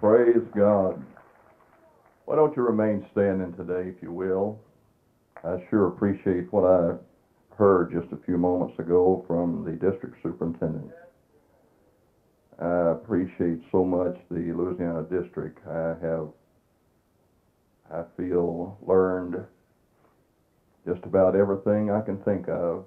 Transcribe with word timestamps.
Praise 0.00 0.42
God. 0.56 1.04
Why 2.24 2.34
don't 2.34 2.56
you 2.56 2.62
remain 2.62 3.06
standing 3.12 3.52
today, 3.52 3.94
if 3.94 4.02
you 4.02 4.10
will? 4.10 4.58
I 5.44 5.62
sure 5.68 5.88
appreciate 5.88 6.50
what 6.50 6.64
I 6.64 6.94
heard 7.54 7.92
just 7.92 8.10
a 8.10 8.24
few 8.24 8.38
moments 8.38 8.78
ago 8.78 9.22
from 9.26 9.62
the 9.62 9.72
district 9.72 10.16
superintendent. 10.22 10.90
I 12.58 12.92
appreciate 12.92 13.60
so 13.70 13.84
much 13.84 14.16
the 14.30 14.54
Louisiana 14.54 15.02
district. 15.02 15.58
I 15.68 15.94
have, 16.00 16.28
I 17.92 18.02
feel, 18.16 18.78
learned 18.80 19.44
just 20.86 21.04
about 21.04 21.36
everything 21.36 21.90
I 21.90 22.00
can 22.00 22.16
think 22.22 22.48
of 22.48 22.86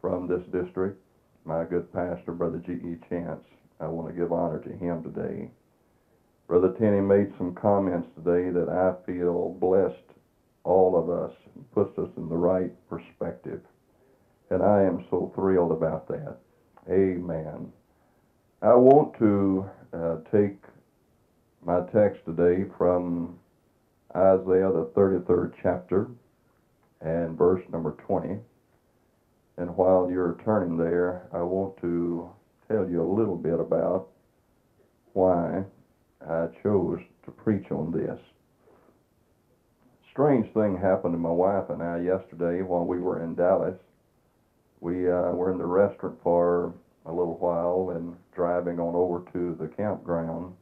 from 0.00 0.26
this 0.26 0.42
district. 0.50 1.00
My 1.44 1.62
good 1.64 1.92
pastor, 1.92 2.32
Brother 2.32 2.58
G.E. 2.58 2.96
Chance, 3.08 3.44
I 3.78 3.86
want 3.86 4.08
to 4.08 4.20
give 4.20 4.32
honor 4.32 4.58
to 4.58 4.72
him 4.72 5.04
today. 5.04 5.50
Brother 6.48 6.74
Tenney 6.78 7.02
made 7.02 7.30
some 7.36 7.54
comments 7.54 8.08
today 8.16 8.48
that 8.48 8.70
I 8.70 8.94
feel 9.04 9.50
blessed 9.60 9.96
all 10.64 10.96
of 10.98 11.10
us 11.10 11.36
and 11.54 11.70
puts 11.72 11.98
us 11.98 12.08
in 12.16 12.30
the 12.30 12.36
right 12.36 12.72
perspective. 12.88 13.60
And 14.48 14.62
I 14.62 14.82
am 14.82 15.04
so 15.10 15.30
thrilled 15.34 15.72
about 15.72 16.08
that. 16.08 16.38
Amen. 16.90 17.70
I 18.62 18.74
want 18.74 19.18
to 19.18 19.68
uh, 19.92 20.16
take 20.32 20.56
my 21.62 21.80
text 21.92 22.24
today 22.24 22.64
from 22.78 23.38
Isaiah, 24.16 24.72
the 24.72 24.90
33rd 24.96 25.52
chapter, 25.62 26.08
and 27.02 27.36
verse 27.36 27.62
number 27.70 27.90
20. 28.06 28.38
And 29.58 29.76
while 29.76 30.10
you're 30.10 30.40
turning 30.46 30.78
there, 30.78 31.28
I 31.30 31.42
want 31.42 31.76
to 31.82 32.30
tell 32.68 32.88
you 32.88 33.02
a 33.02 33.12
little 33.12 33.36
bit 33.36 33.60
about 33.60 34.08
why 35.12 35.64
I 36.26 36.48
chose 36.62 37.00
to 37.24 37.30
preach 37.30 37.70
on 37.70 37.92
this. 37.92 38.18
Strange 40.10 40.52
thing 40.52 40.76
happened 40.76 41.14
to 41.14 41.18
my 41.18 41.30
wife 41.30 41.70
and 41.70 41.82
I 41.82 41.98
yesterday 41.98 42.62
while 42.62 42.84
we 42.84 42.98
were 42.98 43.22
in 43.22 43.34
Dallas. 43.34 43.76
We 44.80 45.08
uh, 45.08 45.30
were 45.30 45.50
in 45.50 45.58
the 45.58 45.66
restaurant 45.66 46.18
for 46.22 46.72
a 47.06 47.12
little 47.12 47.36
while 47.38 47.96
and 47.96 48.16
driving 48.34 48.78
on 48.80 48.94
over 48.94 49.22
to 49.32 49.54
the 49.54 49.68
campground. 49.68 50.54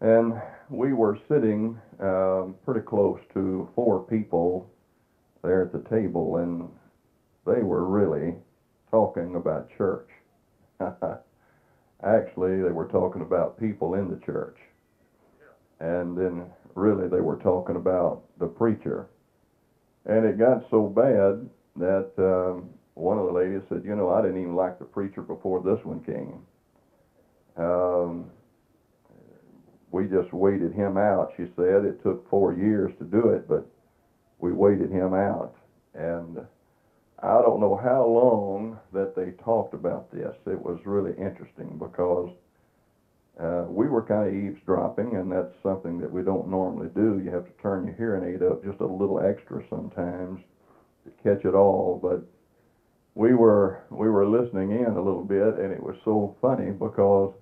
And 0.00 0.40
we 0.70 0.92
were 0.92 1.18
sitting 1.28 1.78
um, 2.00 2.54
pretty 2.64 2.80
close 2.80 3.18
to 3.34 3.68
four 3.74 4.00
people 4.00 4.68
there 5.42 5.62
at 5.62 5.72
the 5.72 5.88
table, 5.88 6.36
and 6.36 6.68
they 7.46 7.62
were 7.62 7.84
really 7.84 8.34
talking 8.90 9.34
about 9.36 9.70
church. 9.76 10.08
Actually, 12.02 12.62
they 12.62 12.70
were 12.70 12.86
talking 12.86 13.22
about 13.22 13.58
people 13.58 13.94
in 13.94 14.08
the 14.08 14.24
church. 14.24 14.58
And 15.80 16.16
then, 16.16 16.46
really, 16.74 17.08
they 17.08 17.20
were 17.20 17.36
talking 17.36 17.76
about 17.76 18.22
the 18.38 18.46
preacher. 18.46 19.08
And 20.06 20.24
it 20.24 20.38
got 20.38 20.68
so 20.70 20.86
bad 20.86 21.48
that 21.76 22.10
um, 22.18 22.70
one 22.94 23.18
of 23.18 23.26
the 23.26 23.32
ladies 23.32 23.62
said, 23.68 23.82
You 23.84 23.96
know, 23.96 24.10
I 24.10 24.22
didn't 24.22 24.40
even 24.40 24.54
like 24.54 24.78
the 24.78 24.84
preacher 24.84 25.22
before 25.22 25.62
this 25.62 25.84
one 25.84 26.02
came. 26.02 26.42
Um, 27.56 28.30
we 29.90 30.06
just 30.06 30.32
waited 30.32 30.72
him 30.72 30.96
out. 30.96 31.32
She 31.36 31.46
said 31.56 31.84
it 31.84 32.02
took 32.02 32.28
four 32.28 32.52
years 32.54 32.92
to 32.98 33.04
do 33.04 33.30
it, 33.30 33.48
but 33.48 33.66
we 34.38 34.52
waited 34.52 34.90
him 34.90 35.14
out. 35.14 35.54
And 35.94 36.38
I 37.20 37.42
don't 37.42 37.60
know 37.60 37.76
how 37.76 38.06
long 38.06 38.78
that 38.92 39.16
they 39.16 39.32
talked 39.44 39.74
about 39.74 40.10
this. 40.12 40.34
It 40.46 40.60
was 40.62 40.78
really 40.86 41.12
interesting 41.18 41.76
because 41.78 42.30
uh, 43.40 43.64
we 43.68 43.88
were 43.88 44.02
kind 44.02 44.28
of 44.28 44.34
eavesdropping, 44.34 45.16
and 45.16 45.30
that's 45.30 45.54
something 45.62 45.98
that 45.98 46.10
we 46.10 46.22
don't 46.22 46.48
normally 46.48 46.88
do. 46.94 47.20
You 47.24 47.30
have 47.30 47.44
to 47.46 47.62
turn 47.62 47.86
your 47.86 47.96
hearing 47.96 48.22
aid 48.22 48.42
up 48.42 48.62
just 48.64 48.80
a 48.80 48.86
little 48.86 49.20
extra 49.20 49.62
sometimes 49.68 50.40
to 51.04 51.10
catch 51.22 51.44
it 51.44 51.54
all. 51.54 51.98
But 52.00 52.24
we 53.14 53.34
were 53.34 53.82
we 53.90 54.08
were 54.08 54.26
listening 54.26 54.70
in 54.70 54.86
a 54.86 55.02
little 55.02 55.24
bit, 55.24 55.56
and 55.58 55.72
it 55.72 55.82
was 55.82 55.96
so 56.04 56.36
funny 56.40 56.70
because 56.70 57.32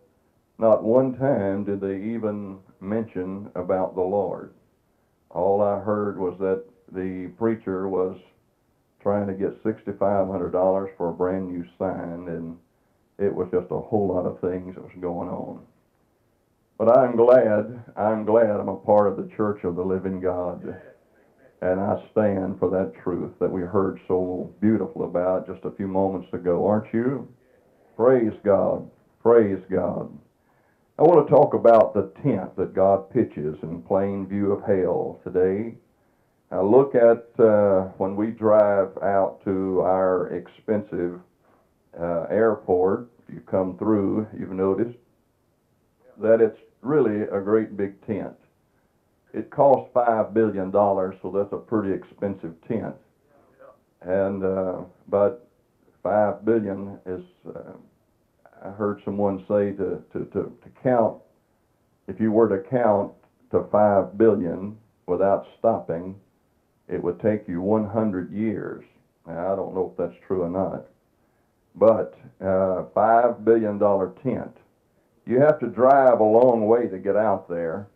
not 0.58 0.82
one 0.82 1.12
time 1.12 1.64
did 1.64 1.80
they 1.82 1.96
even 1.96 2.60
mention 2.80 3.50
about 3.54 3.94
the 3.94 4.00
Lord. 4.02 4.52
All 5.30 5.60
I 5.60 5.80
heard 5.80 6.18
was 6.18 6.38
that 6.38 6.62
the 6.92 7.28
preacher 7.36 7.88
was 7.88 8.16
trying 9.02 9.26
to 9.26 9.34
get 9.34 9.62
$6,500 9.62 10.96
for 10.96 11.08
a 11.08 11.12
brand 11.12 11.48
new 11.48 11.64
sign, 11.78 12.28
and 12.28 12.56
it 13.18 13.34
was 13.34 13.48
just 13.50 13.70
a 13.70 13.80
whole 13.80 14.08
lot 14.14 14.26
of 14.26 14.40
things 14.40 14.74
that 14.74 14.84
was 14.84 14.92
going 15.00 15.28
on. 15.28 15.60
But 16.78 16.96
I'm 16.96 17.16
glad, 17.16 17.84
I'm 17.96 18.24
glad 18.26 18.50
I'm 18.50 18.68
a 18.68 18.76
part 18.76 19.08
of 19.08 19.16
the 19.16 19.34
Church 19.34 19.64
of 19.64 19.76
the 19.76 19.84
Living 19.84 20.20
God. 20.20 20.80
And 21.62 21.80
I 21.80 22.02
stand 22.12 22.58
for 22.58 22.68
that 22.70 22.92
truth 23.02 23.32
that 23.40 23.50
we 23.50 23.62
heard 23.62 23.98
so 24.06 24.52
beautiful 24.60 25.04
about 25.04 25.46
just 25.46 25.64
a 25.64 25.70
few 25.70 25.88
moments 25.88 26.28
ago, 26.34 26.66
aren't 26.66 26.92
you? 26.92 27.26
Praise 27.96 28.34
God. 28.44 28.90
Praise 29.22 29.62
God. 29.70 30.12
I 30.98 31.02
want 31.02 31.26
to 31.26 31.34
talk 31.34 31.54
about 31.54 31.94
the 31.94 32.12
tent 32.22 32.56
that 32.56 32.74
God 32.74 33.10
pitches 33.10 33.56
in 33.62 33.82
plain 33.82 34.26
view 34.26 34.52
of 34.52 34.64
hell 34.64 35.20
today. 35.24 35.74
Now 36.50 36.62
look 36.64 36.94
at 36.94 37.28
uh, 37.38 37.88
when 37.98 38.14
we 38.16 38.28
drive 38.28 38.96
out 39.02 39.40
to 39.44 39.80
our 39.80 40.28
expensive 40.28 41.20
uh, 41.98 42.26
airport. 42.30 43.08
If 43.28 43.34
you 43.34 43.40
come 43.40 43.76
through, 43.78 44.28
you've 44.38 44.52
noticed 44.52 44.98
that 46.22 46.40
it's 46.40 46.58
really 46.82 47.22
a 47.22 47.40
great 47.40 47.76
big 47.76 48.04
tent. 48.06 48.34
It 49.34 49.50
costs 49.50 49.90
five 49.92 50.32
billion 50.32 50.70
dollars, 50.70 51.16
so 51.20 51.30
that's 51.30 51.52
a 51.52 51.56
pretty 51.56 51.92
expensive 51.92 52.54
tent. 52.68 52.94
And 54.02 54.44
uh, 54.44 54.82
but 55.08 55.48
five 56.02 56.44
billion 56.44 56.98
is. 57.06 57.22
Uh, 57.46 57.72
I 58.64 58.70
heard 58.70 59.02
someone 59.04 59.44
say 59.46 59.72
to, 59.72 60.02
to, 60.12 60.24
to, 60.32 60.42
to 60.42 60.68
count. 60.82 61.18
If 62.08 62.20
you 62.20 62.32
were 62.32 62.48
to 62.48 62.68
count 62.68 63.12
to 63.50 63.64
5 63.70 64.16
billion 64.16 64.76
without 65.06 65.46
stopping, 65.58 66.16
it 66.88 67.02
would 67.02 67.20
take 67.20 67.48
you 67.48 67.60
100 67.60 68.32
years. 68.32 68.84
Now, 69.26 69.52
I 69.52 69.56
don't 69.56 69.74
know 69.74 69.90
if 69.90 69.96
that's 69.96 70.26
true 70.26 70.42
or 70.42 70.50
not. 70.50 70.86
But 71.74 72.18
uh, 72.40 72.84
$5 72.94 73.44
billion 73.44 73.78
tent. 74.22 74.56
You 75.26 75.40
have 75.40 75.58
to 75.60 75.66
drive 75.66 76.20
a 76.20 76.24
long 76.24 76.66
way 76.66 76.86
to 76.86 76.98
get 76.98 77.16
out 77.16 77.48
there. 77.48 77.88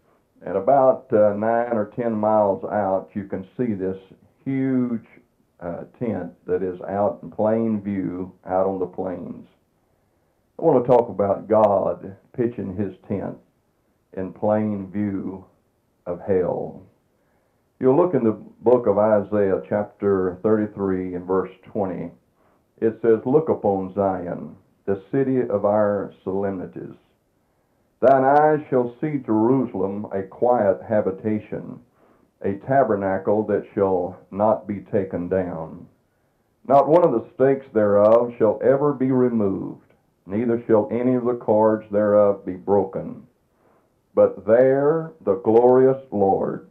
And 0.44 0.56
about 0.56 1.06
uh, 1.12 1.34
9 1.34 1.42
or 1.72 1.92
10 1.94 2.12
miles 2.12 2.64
out, 2.64 3.10
you 3.14 3.24
can 3.24 3.46
see 3.56 3.74
this 3.74 3.98
huge 4.44 5.06
uh, 5.60 5.84
tent 5.98 6.32
that 6.46 6.62
is 6.62 6.80
out 6.82 7.20
in 7.22 7.30
plain 7.30 7.80
view 7.80 8.32
out 8.46 8.66
on 8.66 8.78
the 8.78 8.86
plains. 8.86 9.46
I 10.58 10.62
want 10.62 10.84
to 10.84 10.90
talk 10.90 11.08
about 11.08 11.48
God 11.48 12.16
pitching 12.36 12.76
his 12.76 12.94
tent 13.08 13.36
in 14.16 14.32
plain 14.32 14.90
view 14.90 15.44
of 16.06 16.20
hell. 16.26 16.82
You'll 17.78 17.96
look 17.96 18.14
in 18.14 18.24
the 18.24 18.38
book 18.62 18.86
of 18.86 18.98
Isaiah, 18.98 19.62
chapter 19.68 20.38
33, 20.42 21.14
and 21.14 21.26
verse 21.26 21.50
20. 21.72 22.10
It 22.82 22.98
says, 23.00 23.20
Look 23.24 23.48
upon 23.48 23.94
Zion, 23.94 24.54
the 24.84 25.02
city 25.10 25.40
of 25.40 25.64
our 25.64 26.12
solemnities. 26.24 26.94
Thine 28.00 28.24
eyes 28.24 28.60
shall 28.68 28.94
see 29.00 29.22
Jerusalem 29.24 30.06
a 30.12 30.22
quiet 30.22 30.82
habitation, 30.86 31.80
a 32.42 32.54
tabernacle 32.66 33.44
that 33.46 33.64
shall 33.74 34.18
not 34.30 34.66
be 34.66 34.80
taken 34.92 35.28
down. 35.28 35.86
Not 36.68 36.88
one 36.88 37.04
of 37.04 37.12
the 37.12 37.28
stakes 37.34 37.66
thereof 37.72 38.34
shall 38.36 38.60
ever 38.62 38.92
be 38.92 39.10
removed, 39.10 39.92
neither 40.26 40.62
shall 40.66 40.88
any 40.90 41.14
of 41.14 41.24
the 41.24 41.34
cords 41.34 41.86
thereof 41.90 42.44
be 42.44 42.54
broken. 42.54 43.26
But 44.14 44.46
there 44.46 45.12
the 45.24 45.36
glorious 45.36 46.02
Lord 46.10 46.69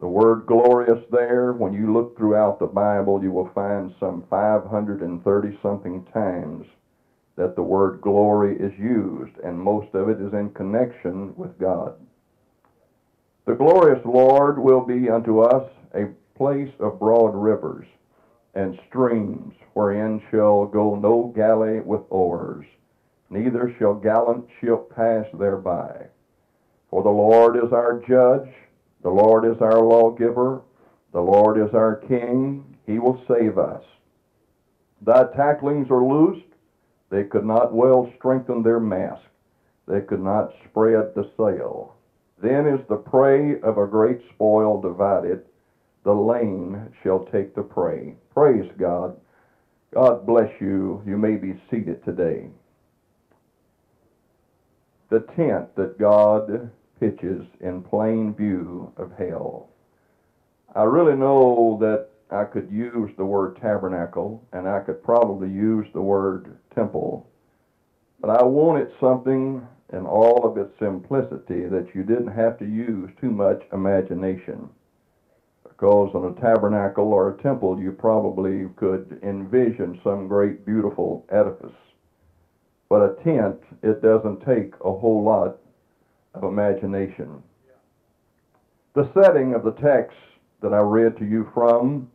the 0.00 0.08
word 0.08 0.46
glorious 0.46 1.04
there, 1.10 1.52
when 1.52 1.74
you 1.74 1.92
look 1.92 2.16
throughout 2.16 2.58
the 2.58 2.66
Bible, 2.66 3.22
you 3.22 3.30
will 3.30 3.50
find 3.54 3.94
some 4.00 4.24
530 4.30 5.58
something 5.62 6.04
times 6.12 6.66
that 7.36 7.54
the 7.54 7.62
word 7.62 8.00
glory 8.00 8.56
is 8.56 8.72
used, 8.78 9.36
and 9.44 9.58
most 9.58 9.94
of 9.94 10.08
it 10.08 10.20
is 10.20 10.32
in 10.32 10.50
connection 10.50 11.34
with 11.36 11.58
God. 11.58 11.94
The 13.44 13.54
glorious 13.54 14.04
Lord 14.06 14.58
will 14.58 14.80
be 14.80 15.10
unto 15.10 15.40
us 15.40 15.70
a 15.94 16.06
place 16.36 16.72
of 16.80 16.98
broad 16.98 17.34
rivers 17.34 17.86
and 18.54 18.80
streams, 18.88 19.54
wherein 19.74 20.22
shall 20.30 20.64
go 20.66 20.94
no 20.96 21.32
galley 21.36 21.80
with 21.80 22.00
oars, 22.08 22.64
neither 23.28 23.74
shall 23.78 23.94
gallant 23.94 24.46
ship 24.60 24.90
pass 24.94 25.26
thereby. 25.34 26.06
For 26.90 27.02
the 27.02 27.10
Lord 27.10 27.56
is 27.56 27.72
our 27.72 28.02
judge, 28.08 28.50
the 29.02 29.10
Lord 29.10 29.46
is 29.46 29.60
our 29.62 29.80
lawgiver. 29.82 30.62
The 31.12 31.20
Lord 31.20 31.58
is 31.58 31.74
our 31.74 31.96
king. 32.08 32.76
He 32.86 32.98
will 32.98 33.22
save 33.28 33.58
us. 33.58 33.84
Thy 35.02 35.24
tacklings 35.36 35.90
are 35.90 36.04
loosed. 36.04 36.46
They 37.10 37.24
could 37.24 37.44
not 37.46 37.74
well 37.74 38.12
strengthen 38.18 38.62
their 38.62 38.80
mast. 38.80 39.22
they 39.88 40.00
could 40.02 40.22
not 40.22 40.52
spread 40.70 41.14
the 41.14 41.30
sail. 41.36 41.96
Then 42.42 42.66
is 42.66 42.80
the 42.88 42.96
prey 42.96 43.60
of 43.62 43.78
a 43.78 43.86
great 43.86 44.20
spoil 44.34 44.80
divided, 44.80 45.44
the 46.04 46.12
lame 46.14 46.92
shall 47.02 47.26
take 47.26 47.54
the 47.54 47.62
prey. 47.62 48.16
Praise 48.34 48.70
God. 48.78 49.16
God 49.94 50.26
bless 50.26 50.50
you. 50.60 51.02
You 51.06 51.18
may 51.18 51.36
be 51.36 51.60
seated 51.70 52.04
today. 52.04 52.48
The 55.10 55.20
tent 55.36 55.74
that 55.76 55.98
God 55.98 56.70
pitches 57.00 57.46
in 57.60 57.82
plain 57.82 58.34
view 58.34 58.92
of 58.96 59.10
hell. 59.18 59.70
I 60.74 60.84
really 60.84 61.16
know 61.16 61.78
that 61.80 62.10
I 62.30 62.44
could 62.44 62.70
use 62.70 63.10
the 63.16 63.24
word 63.24 63.56
tabernacle 63.60 64.46
and 64.52 64.68
I 64.68 64.80
could 64.80 65.02
probably 65.02 65.48
use 65.48 65.86
the 65.92 66.02
word 66.02 66.58
temple, 66.74 67.26
but 68.20 68.30
I 68.30 68.44
wanted 68.44 68.92
something 69.00 69.66
in 69.92 70.06
all 70.06 70.46
of 70.46 70.56
its 70.56 70.78
simplicity 70.78 71.66
that 71.66 71.88
you 71.94 72.04
didn't 72.04 72.32
have 72.32 72.58
to 72.58 72.64
use 72.64 73.10
too 73.20 73.30
much 73.30 73.62
imagination. 73.72 74.68
Because 75.64 76.14
in 76.14 76.24
a 76.24 76.40
tabernacle 76.40 77.12
or 77.12 77.30
a 77.30 77.42
temple, 77.42 77.80
you 77.80 77.90
probably 77.90 78.68
could 78.76 79.18
envision 79.24 79.98
some 80.04 80.28
great, 80.28 80.64
beautiful 80.64 81.26
edifice. 81.30 81.74
But 82.88 83.02
a 83.02 83.24
tent, 83.24 83.56
it 83.82 84.02
doesn't 84.02 84.44
take 84.46 84.74
a 84.84 84.92
whole 84.92 85.24
lot 85.24 85.58
of 86.34 86.44
imagination. 86.44 87.42
The 88.94 89.10
setting 89.14 89.54
of 89.54 89.64
the 89.64 89.72
text 89.72 90.16
that 90.62 90.72
I 90.72 90.80
read 90.80 91.16
to 91.18 91.24
you 91.24 91.50
from 91.54 92.10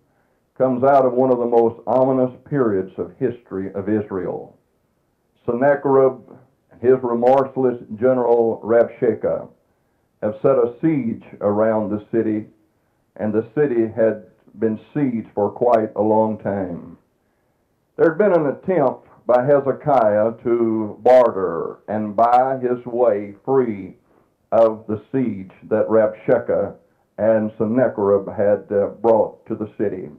comes 0.58 0.84
out 0.84 1.06
of 1.06 1.14
one 1.14 1.32
of 1.32 1.40
the 1.40 1.46
most 1.46 1.82
ominous 1.88 2.32
periods 2.50 2.92
of 2.98 3.16
history 3.20 3.74
of 3.74 3.90
Israel. 3.90 4.58
Sennacherib 5.46 6.22
and 6.72 6.82
his 6.82 6.96
remorseless 7.04 7.82
general 8.00 8.62
Rabshakeh 8.64 9.48
have 10.22 10.36
set 10.42 10.58
a 10.58 10.76
siege 10.82 11.24
around 11.42 11.90
the 11.90 12.06
city, 12.12 12.48
and 13.18 13.34
the 13.34 13.48
city 13.54 13.88
had 13.96 14.26
been 14.60 14.80
sieged 14.94 15.34
for 15.34 15.50
quite 15.50 15.92
a 15.96 16.02
long 16.02 16.38
time. 16.40 16.98
There 17.98 18.10
had 18.10 18.18
been 18.18 18.34
an 18.34 18.48
attempt 18.48 19.08
by 19.26 19.46
Hezekiah 19.46 20.34
to 20.44 21.00
barter 21.02 21.80
and 21.88 22.16
buy 22.16 22.60
his 22.60 22.86
way 22.86 23.36
free 23.44 23.96
of 24.60 24.86
the 24.88 25.02
siege 25.12 25.52
that 25.70 25.88
Rabshakeh 25.88 26.76
and 27.18 27.52
Sennacherib 27.58 28.28
had 28.28 28.72
uh, 28.72 28.88
brought 29.02 29.46
to 29.48 29.56
the 29.56 29.72
city. 29.78 30.10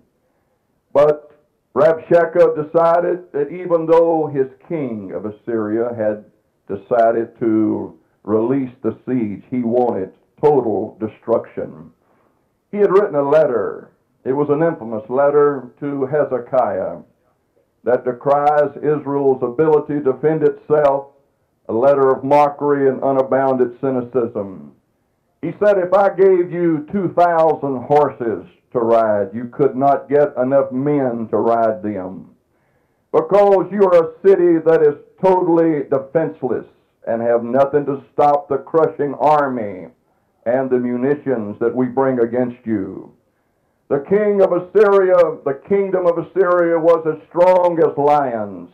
But 0.92 1.32
Rabshakeh 1.74 2.54
decided 2.64 3.32
that 3.32 3.50
even 3.50 3.86
though 3.86 4.30
his 4.32 4.46
king 4.68 5.12
of 5.12 5.26
Assyria 5.26 5.94
had 5.94 6.24
decided 6.68 7.38
to 7.38 7.98
release 8.24 8.74
the 8.82 8.98
siege, 9.06 9.42
he 9.50 9.60
wanted 9.60 10.12
total 10.42 10.98
destruction. 11.00 11.90
He 12.72 12.78
had 12.78 12.90
written 12.90 13.14
a 13.14 13.28
letter. 13.28 13.90
It 14.24 14.32
was 14.32 14.48
an 14.50 14.62
infamous 14.62 15.08
letter 15.08 15.70
to 15.80 16.06
Hezekiah 16.06 16.98
that 17.84 18.04
decries 18.04 18.76
Israel's 18.78 19.42
ability 19.42 20.00
to 20.00 20.12
defend 20.12 20.42
itself, 20.42 21.12
a 21.68 21.72
letter 21.72 22.10
of 22.10 22.24
mockery 22.24 22.88
and 22.88 23.00
unabounded 23.00 23.80
cynicism. 23.80 24.72
He 25.42 25.52
said, 25.62 25.78
If 25.78 25.92
I 25.92 26.10
gave 26.10 26.52
you 26.52 26.86
2,000 26.92 27.82
horses 27.82 28.46
to 28.72 28.78
ride, 28.78 29.30
you 29.34 29.46
could 29.46 29.76
not 29.76 30.08
get 30.08 30.36
enough 30.36 30.70
men 30.72 31.28
to 31.30 31.36
ride 31.36 31.82
them. 31.82 32.30
Because 33.12 33.66
you 33.72 33.82
are 33.84 34.04
a 34.04 34.12
city 34.24 34.58
that 34.64 34.82
is 34.82 34.94
totally 35.22 35.84
defenseless 35.90 36.66
and 37.06 37.22
have 37.22 37.42
nothing 37.42 37.86
to 37.86 38.02
stop 38.12 38.48
the 38.48 38.58
crushing 38.58 39.14
army 39.14 39.88
and 40.44 40.70
the 40.70 40.78
munitions 40.78 41.56
that 41.60 41.74
we 41.74 41.86
bring 41.86 42.20
against 42.20 42.64
you. 42.64 43.12
The 43.88 44.04
king 44.08 44.42
of 44.42 44.52
Assyria, 44.52 45.16
the 45.44 45.60
kingdom 45.68 46.06
of 46.06 46.18
Assyria 46.18 46.78
was 46.78 47.06
as 47.06 47.28
strong 47.28 47.78
as 47.78 47.96
lions 47.96 48.70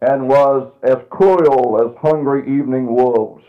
and 0.00 0.28
was 0.28 0.70
as 0.82 0.98
cruel 1.10 1.80
as 1.82 1.96
hungry 2.00 2.42
evening 2.42 2.86
wolves. 2.86 3.44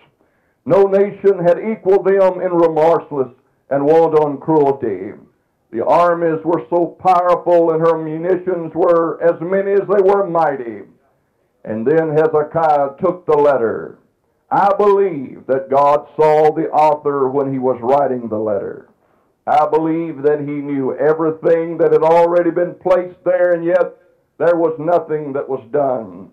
No 0.65 0.83
nation 0.83 1.39
had 1.39 1.59
equaled 1.59 2.05
them 2.05 2.41
in 2.41 2.51
remorseless 2.51 3.29
and 3.69 3.85
wanton 3.85 4.37
cruelty. 4.37 5.13
The 5.71 5.85
armies 5.85 6.43
were 6.43 6.65
so 6.69 6.97
powerful 6.99 7.71
and 7.71 7.81
her 7.81 7.97
munitions 7.97 8.73
were 8.73 9.21
as 9.21 9.39
many 9.39 9.73
as 9.73 9.87
they 9.87 10.01
were 10.01 10.27
mighty. 10.27 10.81
And 11.63 11.85
then 11.85 12.09
Hezekiah 12.09 12.95
took 12.99 13.25
the 13.25 13.37
letter. 13.37 13.99
I 14.51 14.73
believe 14.75 15.43
that 15.47 15.69
God 15.69 16.07
saw 16.15 16.51
the 16.51 16.69
author 16.71 17.29
when 17.29 17.53
he 17.53 17.59
was 17.59 17.79
writing 17.81 18.27
the 18.27 18.39
letter. 18.39 18.89
I 19.45 19.67
believe 19.67 20.23
that 20.23 20.39
he 20.39 20.45
knew 20.45 20.95
everything 20.97 21.77
that 21.77 21.91
had 21.91 22.01
already 22.01 22.49
been 22.51 22.75
placed 22.75 23.23
there, 23.23 23.53
and 23.53 23.63
yet 23.63 23.97
there 24.37 24.55
was 24.55 24.75
nothing 24.79 25.33
that 25.33 25.47
was 25.47 25.63
done. 25.71 26.31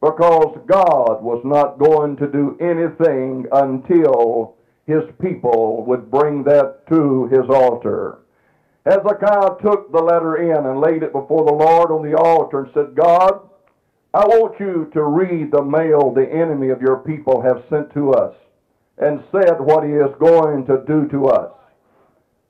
Because 0.00 0.58
God 0.66 1.22
was 1.22 1.42
not 1.44 1.78
going 1.78 2.16
to 2.16 2.26
do 2.26 2.56
anything 2.60 3.46
until 3.52 4.56
his 4.86 5.02
people 5.20 5.84
would 5.86 6.10
bring 6.10 6.44
that 6.44 6.86
to 6.88 7.26
his 7.26 7.48
altar. 7.48 8.18
Hezekiah 8.84 9.56
took 9.62 9.90
the 9.90 10.02
letter 10.02 10.36
in 10.36 10.64
and 10.64 10.80
laid 10.80 11.02
it 11.02 11.12
before 11.12 11.44
the 11.44 11.52
Lord 11.52 11.90
on 11.90 12.08
the 12.08 12.16
altar 12.16 12.64
and 12.64 12.72
said, 12.72 12.94
God, 12.94 13.40
I 14.14 14.24
want 14.26 14.60
you 14.60 14.88
to 14.94 15.02
read 15.02 15.50
the 15.50 15.64
mail 15.64 16.12
the 16.12 16.30
enemy 16.30 16.68
of 16.68 16.80
your 16.80 16.98
people 16.98 17.42
have 17.42 17.64
sent 17.68 17.92
to 17.94 18.12
us 18.12 18.34
and 18.98 19.24
said 19.32 19.60
what 19.60 19.84
he 19.84 19.90
is 19.90 20.14
going 20.20 20.66
to 20.66 20.84
do 20.86 21.08
to 21.08 21.26
us. 21.26 21.52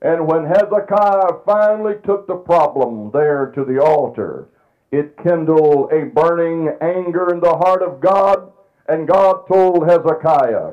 And 0.01 0.27
when 0.27 0.45
Hezekiah 0.45 1.41
finally 1.45 1.95
took 2.05 2.27
the 2.27 2.35
problem 2.35 3.09
there 3.11 3.51
to 3.55 3.65
the 3.65 3.81
altar, 3.81 4.47
it 4.91 5.17
kindled 5.21 5.91
a 5.91 6.05
burning 6.05 6.69
anger 6.81 7.33
in 7.33 7.39
the 7.39 7.57
heart 7.57 7.81
of 7.81 7.99
God, 7.99 8.51
and 8.87 9.07
God 9.07 9.47
told 9.47 9.87
Hezekiah, 9.89 10.71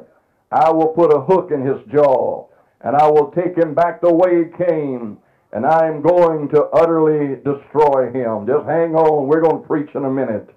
I 0.53 0.71
will 0.71 0.89
put 0.89 1.13
a 1.13 1.21
hook 1.21 1.51
in 1.51 1.67
his 1.67 1.85
jaw, 1.93 2.47
and 2.83 2.95
I 2.95 3.07
will 3.11 3.33
take 3.33 3.57
him 3.57 3.75
back 3.75 4.01
the 4.01 4.15
way 4.15 4.45
he 4.45 4.65
came, 4.65 5.19
and 5.53 5.67
I 5.67 5.89
am 5.89 6.03
going 6.03 6.49
to 6.51 6.65
utterly 6.67 7.37
destroy 7.37 8.13
him. 8.13 8.47
Just 8.47 8.67
hang 8.67 8.95
on, 8.95 9.27
we're 9.27 9.41
going 9.41 9.63
to 9.63 9.69
preach 9.69 9.91
in 9.95 10.05
a 10.05 10.11
minute. 10.11 10.49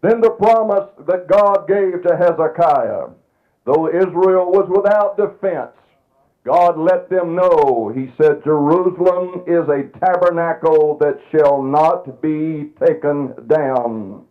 Then 0.00 0.20
the 0.20 0.30
promise 0.30 0.88
that 1.06 1.28
God 1.28 1.68
gave 1.68 2.02
to 2.02 2.16
Hezekiah, 2.16 3.10
though 3.64 3.88
Israel 3.88 4.50
was 4.50 4.68
without 4.68 5.16
defense, 5.16 5.70
God 6.44 6.76
let 6.76 7.08
them 7.08 7.36
know, 7.36 7.92
He 7.94 8.12
said, 8.20 8.42
Jerusalem 8.42 9.44
is 9.46 9.68
a 9.68 9.88
tabernacle 10.00 10.98
that 10.98 11.20
shall 11.30 11.62
not 11.62 12.20
be 12.20 12.72
taken 12.84 13.34
down. 13.46 14.24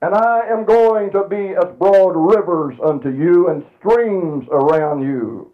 And 0.00 0.14
I 0.14 0.40
am 0.50 0.64
going 0.64 1.12
to 1.12 1.24
be 1.28 1.54
as 1.54 1.76
broad 1.78 2.16
rivers 2.16 2.76
unto 2.82 3.10
you 3.10 3.50
and 3.50 3.64
streams 3.78 4.48
around 4.50 5.02
you. 5.02 5.52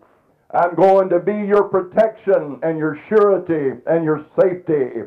I'm 0.52 0.74
going 0.74 1.10
to 1.10 1.18
be 1.18 1.32
your 1.32 1.64
protection 1.64 2.58
and 2.62 2.78
your 2.78 2.98
surety 3.08 3.78
and 3.86 4.04
your 4.04 4.24
safety. 4.40 5.02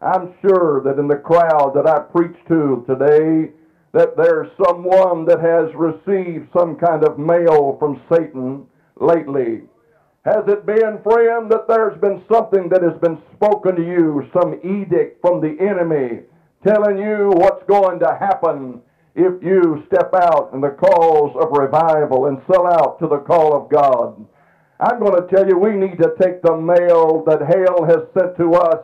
I'm 0.00 0.34
sure 0.42 0.82
that 0.84 1.00
in 1.00 1.08
the 1.08 1.16
crowd 1.16 1.72
that 1.74 1.88
I 1.88 2.00
preach 2.00 2.36
to 2.48 2.84
today, 2.86 3.50
that 3.92 4.16
there's 4.16 4.50
someone 4.64 5.24
that 5.24 5.40
has 5.40 5.74
received 5.74 6.48
some 6.56 6.76
kind 6.76 7.02
of 7.02 7.18
mail 7.18 7.76
from 7.80 8.00
Satan 8.12 8.66
lately. 9.00 9.62
Has 10.24 10.48
it 10.48 10.64
been, 10.64 11.02
friend, 11.02 11.50
that 11.50 11.68
there's 11.68 12.00
been 12.00 12.24
something 12.32 12.70
that 12.70 12.82
has 12.82 12.98
been 13.02 13.20
spoken 13.34 13.76
to 13.76 13.82
you, 13.82 14.26
some 14.32 14.54
edict 14.64 15.20
from 15.20 15.42
the 15.42 15.54
enemy, 15.60 16.22
telling 16.66 16.96
you 16.96 17.30
what's 17.34 17.62
going 17.68 18.00
to 18.00 18.16
happen 18.18 18.80
if 19.14 19.42
you 19.42 19.84
step 19.86 20.14
out 20.14 20.48
in 20.54 20.62
the 20.62 20.70
cause 20.70 21.36
of 21.38 21.52
revival 21.52 22.26
and 22.26 22.40
sell 22.50 22.66
out 22.66 22.98
to 23.00 23.06
the 23.06 23.18
call 23.18 23.54
of 23.54 23.70
God? 23.70 24.16
I'm 24.80 24.98
going 24.98 25.20
to 25.20 25.28
tell 25.28 25.46
you, 25.46 25.58
we 25.58 25.72
need 25.72 25.98
to 25.98 26.14
take 26.18 26.40
the 26.40 26.56
mail 26.56 27.22
that 27.26 27.42
hell 27.42 27.84
has 27.84 28.08
sent 28.18 28.38
to 28.38 28.54
us 28.54 28.82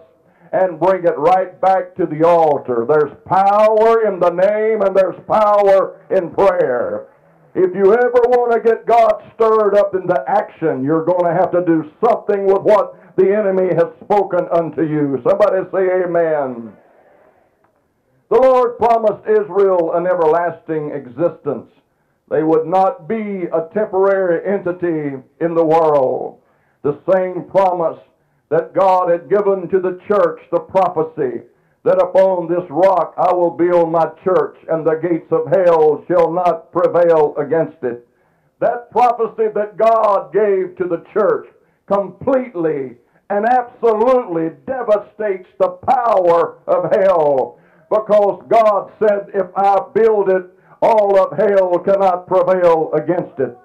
and 0.53 0.79
bring 0.79 1.05
it 1.05 1.17
right 1.17 1.59
back 1.63 1.95
to 1.97 2.05
the 2.05 2.23
altar. 2.23 2.85
There's 2.87 3.17
power 3.25 4.07
in 4.07 4.21
the 4.21 4.31
name 4.31 4.83
and 4.83 4.95
there's 4.95 5.19
power 5.27 6.01
in 6.11 6.31
prayer. 6.31 7.07
If 7.54 7.75
you 7.75 7.92
ever 7.92 8.23
want 8.30 8.52
to 8.52 8.61
get 8.61 8.87
God 8.87 9.23
stirred 9.35 9.75
up 9.76 9.95
into 9.95 10.14
action, 10.28 10.85
you're 10.85 11.04
going 11.04 11.25
to 11.25 11.33
have 11.33 11.50
to 11.50 11.64
do 11.64 11.90
something 12.04 12.47
with 12.47 12.62
what 12.62 12.95
the 13.16 13.35
enemy 13.35 13.75
has 13.75 13.90
spoken 14.04 14.47
unto 14.52 14.83
you. 14.83 15.21
Somebody 15.28 15.69
say 15.73 16.04
amen. 16.04 16.73
The 18.30 18.38
Lord 18.38 18.78
promised 18.78 19.26
Israel 19.28 19.95
an 19.95 20.07
everlasting 20.07 20.92
existence. 20.92 21.66
They 22.30 22.45
would 22.45 22.69
not 22.69 23.09
be 23.09 23.49
a 23.52 23.69
temporary 23.75 24.47
entity 24.47 25.16
in 25.40 25.54
the 25.54 25.64
world. 25.64 26.38
The 26.83 27.00
same 27.12 27.50
promise 27.50 27.99
that 28.50 28.73
God 28.73 29.11
had 29.11 29.28
given 29.28 29.69
to 29.71 29.80
the 29.80 29.99
church, 30.07 30.40
the 30.52 30.61
prophecy 30.61 31.42
that 31.85 32.03
upon 32.03 32.49
this 32.49 32.65
rock 32.71 33.15
I 33.19 33.33
will 33.35 33.51
build 33.53 33.91
my 33.91 34.07
church, 34.25 34.57
and 34.69 34.87
the 34.87 34.97
gates 35.03 35.31
of 35.33 35.47
hell 35.53 36.05
shall 36.09 36.33
not 36.33 36.73
prevail 36.73 37.35
against 37.39 37.83
it. 37.83 38.07
that 38.61 38.91
prophecy 38.91 39.49
that 39.55 39.77
God 39.79 40.33
gave 40.33 40.77
to 40.79 40.85
the 40.89 41.05
church 41.13 41.47
completely 41.93 42.97
and 43.31 43.47
absolutely 43.47 44.51
devastates 44.67 45.49
the 45.59 45.79
power 45.89 46.59
of 46.67 46.91
hell. 46.93 47.59
Because 47.91 48.43
God 48.49 48.93
said, 49.01 49.29
if 49.35 49.47
I 49.57 49.79
build 49.95 50.31
it, 50.31 50.45
all 50.83 51.19
of 51.21 51.39
hell 51.39 51.79
cannot 51.81 52.27
prevail 52.27 52.91
against 52.95 53.39
it. 53.41 53.57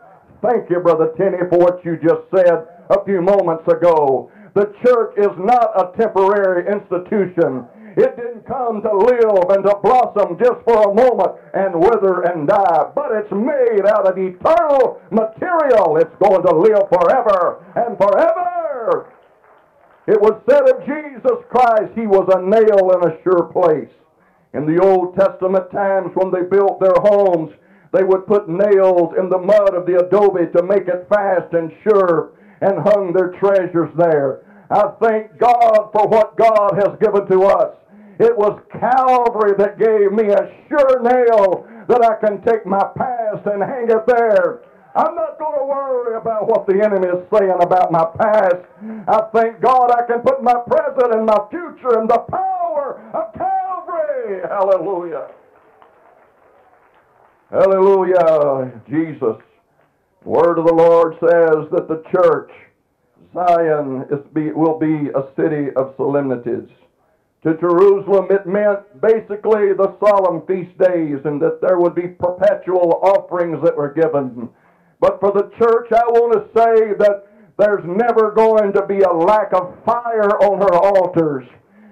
Thank 0.42 0.70
you, 0.70 0.80
Brother 0.82 1.14
Tenney, 1.18 1.40
for 1.50 1.60
what 1.60 1.84
you 1.86 1.98
just 1.98 2.24
said 2.36 2.68
a 2.90 3.06
few 3.06 3.22
moments 3.22 3.66
ago. 3.68 4.32
The 4.56 4.74
church 4.86 5.16
is 5.18 5.36
not 5.40 5.72
a 5.76 5.98
temporary 5.98 6.72
institution. 6.72 7.66
It 7.98 8.18
didn't 8.18 8.46
come 8.46 8.82
to 8.82 8.92
live 8.92 9.50
and 9.56 9.64
to 9.64 9.76
blossom 9.82 10.38
just 10.38 10.60
for 10.68 10.92
a 10.92 10.94
moment 10.94 11.40
and 11.54 11.80
wither 11.80 12.24
and 12.24 12.48
die, 12.48 12.92
but 12.94 13.12
it's 13.16 13.32
made 13.32 13.88
out 13.88 14.06
of 14.06 14.18
eternal 14.18 15.00
material. 15.12 15.96
It's 15.98 16.16
going 16.20 16.44
to 16.44 16.56
live 16.56 16.90
forever 16.92 17.64
and 17.76 17.98
forever. 17.98 19.12
It 20.08 20.20
was 20.20 20.42
said 20.50 20.68
of 20.70 20.86
Jesus 20.86 21.40
Christ, 21.50 21.94
he 21.96 22.06
was 22.06 22.28
a 22.36 22.44
nail 22.44 22.92
in 23.00 23.10
a 23.10 23.24
sure 23.24 23.48
place. 23.48 23.90
In 24.54 24.66
the 24.66 24.84
Old 24.84 25.16
Testament 25.16 25.72
times 25.72 26.12
when 26.16 26.32
they 26.32 26.44
built 26.44 26.80
their 26.80 27.00
homes, 27.00 27.52
they 27.94 28.04
would 28.04 28.28
put 28.28 28.50
nails 28.50 29.16
in 29.18 29.30
the 29.30 29.40
mud 29.40 29.74
of 29.74 29.86
the 29.86 30.04
adobe 30.06 30.52
to 30.52 30.64
make 30.64 30.88
it 30.88 31.08
fast 31.08 31.54
and 31.54 31.72
sure 31.84 32.32
and 32.60 32.84
hung 32.84 33.14
their 33.14 33.32
treasures 33.40 33.90
there. 33.98 34.44
I 34.70 34.92
thank 35.02 35.38
God 35.40 35.92
for 35.94 36.08
what 36.08 36.38
God 36.38 36.74
has 36.76 36.98
given 37.00 37.26
to 37.28 37.44
us. 37.46 37.76
It 38.20 38.38
was 38.38 38.62
Calvary 38.72 39.54
that 39.58 39.78
gave 39.78 40.12
me 40.12 40.32
a 40.32 40.52
sure 40.70 41.02
nail 41.04 41.68
that 41.88 42.02
I 42.04 42.16
can 42.26 42.42
take 42.42 42.66
my 42.66 42.84
past 42.96 43.46
and 43.46 43.62
hang 43.62 43.90
it 43.90 44.06
there. 44.08 44.62
I'm 44.96 45.14
not 45.16 45.38
going 45.38 45.60
to 45.60 45.66
worry 45.66 46.16
about 46.16 46.48
what 46.48 46.66
the 46.66 46.82
enemy 46.82 47.08
is 47.08 47.28
saying 47.38 47.60
about 47.60 47.92
my 47.92 48.06
past. 48.18 48.64
I 49.10 49.22
thank 49.34 49.60
God 49.60 49.92
I 49.92 50.08
can 50.08 50.22
put 50.22 50.42
my 50.42 50.56
present 50.66 51.14
and 51.14 51.26
my 51.26 51.40
future 51.52 52.00
in 52.00 52.08
the 52.08 52.20
power 52.32 53.02
of 53.14 53.34
Calvary. 53.34 54.42
Hallelujah. 54.48 55.28
Hallelujah. 57.52 58.82
Jesus. 58.90 59.38
The 60.24 60.30
word 60.30 60.58
of 60.60 60.66
the 60.66 60.74
Lord 60.74 61.16
says 61.20 61.70
that 61.72 61.88
the 61.90 62.02
church, 62.12 62.52
Zion, 63.34 64.06
is 64.10 64.26
be, 64.34 64.52
will 64.54 64.80
be 64.80 65.10
a 65.14 65.28
city 65.36 65.72
of 65.76 65.94
solemnities. 65.98 66.70
To 67.46 67.54
Jerusalem, 67.58 68.26
it 68.32 68.48
meant 68.48 68.80
basically 69.02 69.70
the 69.78 69.96
solemn 70.02 70.42
feast 70.48 70.76
days 70.80 71.20
and 71.26 71.40
that 71.44 71.62
there 71.62 71.80
would 71.80 71.94
be 71.94 72.08
perpetual 72.08 73.00
offerings 73.04 73.64
that 73.64 73.78
were 73.78 73.94
given. 73.94 74.50
But 75.00 75.20
for 75.20 75.32
the 75.32 75.52
church, 75.62 75.92
I 75.94 76.02
want 76.10 76.34
to 76.34 76.50
say 76.58 76.98
that 76.98 77.28
there's 77.60 77.86
never 77.86 78.32
going 78.32 78.74
to 78.74 78.88
be 78.88 79.02
a 79.02 79.14
lack 79.14 79.54
of 79.54 79.78
fire 79.86 80.42
on 80.42 80.58
her 80.58 80.74
altars. 80.74 81.46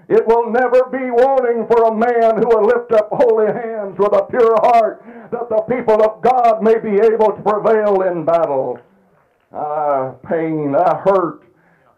It 0.10 0.26
will 0.26 0.50
never 0.50 0.90
be 0.90 1.12
wanting 1.12 1.68
for 1.70 1.86
a 1.86 1.96
man 1.96 2.42
who 2.42 2.50
will 2.50 2.66
lift 2.66 2.92
up 2.92 3.10
holy 3.12 3.46
hands 3.46 3.96
with 4.00 4.12
a 4.12 4.26
pure 4.26 4.58
heart 4.64 5.06
that 5.30 5.50
the 5.50 5.62
people 5.70 6.02
of 6.02 6.24
God 6.24 6.64
may 6.64 6.80
be 6.80 6.98
able 6.98 7.30
to 7.30 7.44
prevail 7.46 8.02
in 8.02 8.26
battle. 8.26 8.80
Ah, 9.54 10.14
pain, 10.28 10.74
ah, 10.76 11.00
hurt 11.06 11.44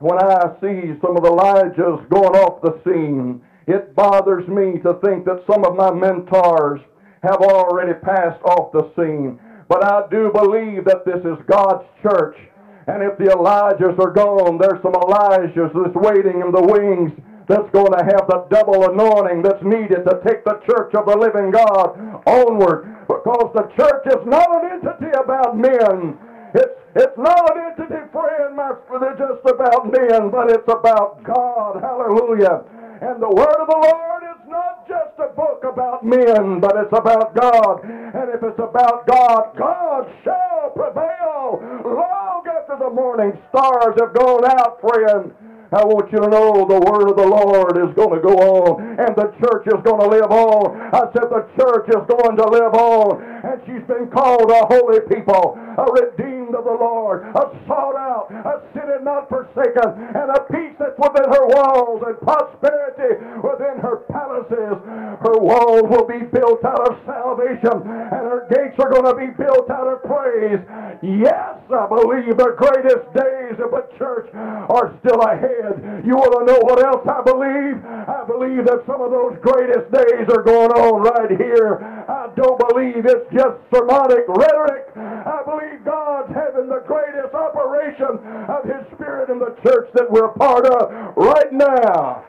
when 0.05 0.21
I 0.21 0.53
see 0.61 0.93
some 1.01 1.17
of 1.17 1.25
the 1.25 1.33
Elijahs 1.33 2.07
going 2.13 2.37
off 2.37 2.61
the 2.61 2.77
scene. 2.85 3.41
It 3.65 3.95
bothers 3.95 4.47
me 4.47 4.77
to 4.85 5.01
think 5.01 5.25
that 5.25 5.41
some 5.49 5.65
of 5.65 5.73
my 5.73 5.89
mentors 5.89 6.79
have 7.23 7.41
already 7.41 7.97
passed 8.05 8.37
off 8.45 8.69
the 8.71 8.85
scene. 8.93 9.41
But 9.67 9.83
I 9.83 10.05
do 10.13 10.29
believe 10.29 10.85
that 10.85 11.09
this 11.09 11.25
is 11.25 11.41
God's 11.49 11.89
church. 12.05 12.37
And 12.85 13.01
if 13.01 13.17
the 13.17 13.33
Elijahs 13.33 13.97
are 13.97 14.13
gone, 14.13 14.61
there's 14.61 14.77
some 14.85 14.93
Elijahs 14.93 15.73
that's 15.73 15.97
waiting 15.97 16.45
in 16.45 16.53
the 16.53 16.61
wings 16.61 17.09
that's 17.49 17.69
going 17.73 17.97
to 17.97 18.05
have 18.05 18.29
the 18.29 18.45
double 18.53 18.85
anointing 18.85 19.41
that's 19.41 19.65
needed 19.65 20.05
to 20.05 20.21
take 20.21 20.45
the 20.45 20.61
church 20.69 20.93
of 20.93 21.09
the 21.09 21.17
living 21.17 21.49
God 21.49 21.97
onward. 22.29 23.09
Because 23.09 23.49
the 23.57 23.65
church 23.73 24.05
is 24.05 24.21
not 24.29 24.53
an 24.53 24.69
entity 24.69 25.09
about 25.17 25.57
men. 25.57 26.13
It's, 26.55 26.75
it's 26.95 27.17
not 27.17 27.51
an 27.51 27.75
entity, 27.75 28.01
friend, 28.11 28.55
that's 28.57 29.19
just 29.19 29.43
about 29.45 29.91
men, 29.91 30.31
but 30.31 30.49
it's 30.49 30.67
about 30.71 31.23
God. 31.23 31.81
Hallelujah. 31.81 32.63
And 33.01 33.21
the 33.21 33.29
word 33.29 33.59
of 33.59 33.67
the 33.67 33.81
Lord 33.91 34.23
is 34.23 34.41
not 34.47 34.87
just 34.87 35.19
a 35.19 35.35
book 35.35 35.65
about 35.67 36.05
men, 36.05 36.61
but 36.61 36.77
it's 36.77 36.93
about 36.95 37.35
God. 37.35 37.83
And 37.83 38.31
if 38.31 38.41
it's 38.41 38.59
about 38.59 39.05
God, 39.05 39.51
God 39.57 40.07
shall 40.23 40.71
prevail 40.71 41.59
long 41.83 42.43
after 42.47 42.77
the 42.79 42.89
morning 42.89 43.37
stars 43.49 43.95
have 43.99 44.13
gone 44.15 44.45
out, 44.47 44.79
friend. 44.79 45.33
I 45.71 45.83
want 45.85 46.11
you 46.11 46.19
to 46.19 46.29
know 46.29 46.65
the 46.65 46.79
word 46.79 47.09
of 47.09 47.17
the 47.17 47.25
Lord 47.27 47.77
is 47.77 47.93
going 47.95 48.13
to 48.17 48.21
go 48.21 48.33
on 48.37 48.99
and 48.99 49.15
the 49.15 49.33
church 49.41 49.65
is 49.67 49.81
going 49.83 50.01
to 50.01 50.09
live 50.09 50.29
on. 50.29 50.77
I 50.93 51.05
said 51.13 51.29
the 51.29 51.45
church 51.57 51.89
is 51.89 52.03
going 52.09 52.37
to 52.37 52.47
live 52.49 52.73
on 52.73 53.21
and 53.21 53.61
she's 53.65 53.85
been 53.87 54.09
called 54.09 54.49
a 54.49 54.65
holy 54.65 55.01
people, 55.09 55.57
a 55.57 55.85
redeemed 55.89 56.55
of 56.55 56.65
the 56.65 56.77
Lord, 56.77 57.25
a 57.35 57.49
sought 57.67 57.97
out, 57.97 58.29
a 58.31 58.64
seated 58.75 59.07
not 59.07 59.31
forsaken, 59.31 59.95
and 60.11 60.27
a 60.35 60.43
peace 60.51 60.75
that's 60.75 60.99
within 60.99 61.31
her 61.31 61.45
walls 61.55 62.03
and 62.03 62.19
prosperity 62.19 63.15
within 63.39 63.79
her 63.79 64.03
palaces. 64.11 64.75
Her 65.23 65.39
walls 65.39 65.87
will 65.87 66.05
be 66.05 66.27
built 66.27 66.59
out 66.67 66.83
of 66.91 66.99
salvation 67.07 67.87
and 67.87 68.23
her 68.27 68.43
gates 68.51 68.75
are 68.83 68.91
going 68.91 69.07
to 69.07 69.15
be 69.15 69.31
built 69.39 69.71
out 69.71 69.87
of 69.87 70.03
praise. 70.03 70.59
Yes, 71.01 71.55
I 71.71 71.87
believe 71.87 72.35
the 72.35 72.53
greatest 72.59 73.07
days 73.15 73.55
of 73.63 73.71
the 73.71 73.87
church 73.97 74.27
are 74.35 74.91
still 74.99 75.21
ahead 75.23 75.55
you 76.03 76.15
want 76.15 76.33
to 76.35 76.43
know 76.45 76.59
what 76.61 76.83
else 76.83 77.05
I 77.07 77.21
believe? 77.23 77.79
I 77.85 78.25
believe 78.27 78.65
that 78.67 78.83
some 78.85 79.01
of 79.01 79.11
those 79.11 79.37
greatest 79.41 79.87
days 79.89 80.27
are 80.27 80.43
going 80.43 80.71
on 80.75 81.01
right 81.01 81.31
here. 81.31 81.79
I 82.07 82.29
don't 82.35 82.59
believe 82.69 83.05
it's 83.05 83.33
just 83.33 83.57
sermonic 83.73 84.25
rhetoric. 84.27 84.95
I 84.95 85.41
believe 85.45 85.83
God's 85.83 86.33
having 86.33 86.69
the 86.69 86.83
greatest 86.85 87.33
operation 87.33 88.19
of 88.47 88.63
His 88.65 88.85
Spirit 88.95 89.29
in 89.29 89.39
the 89.39 89.55
church 89.63 89.89
that 89.93 90.09
we're 90.09 90.29
part 90.29 90.65
of 90.67 91.15
right 91.17 91.51
now. 91.51 92.25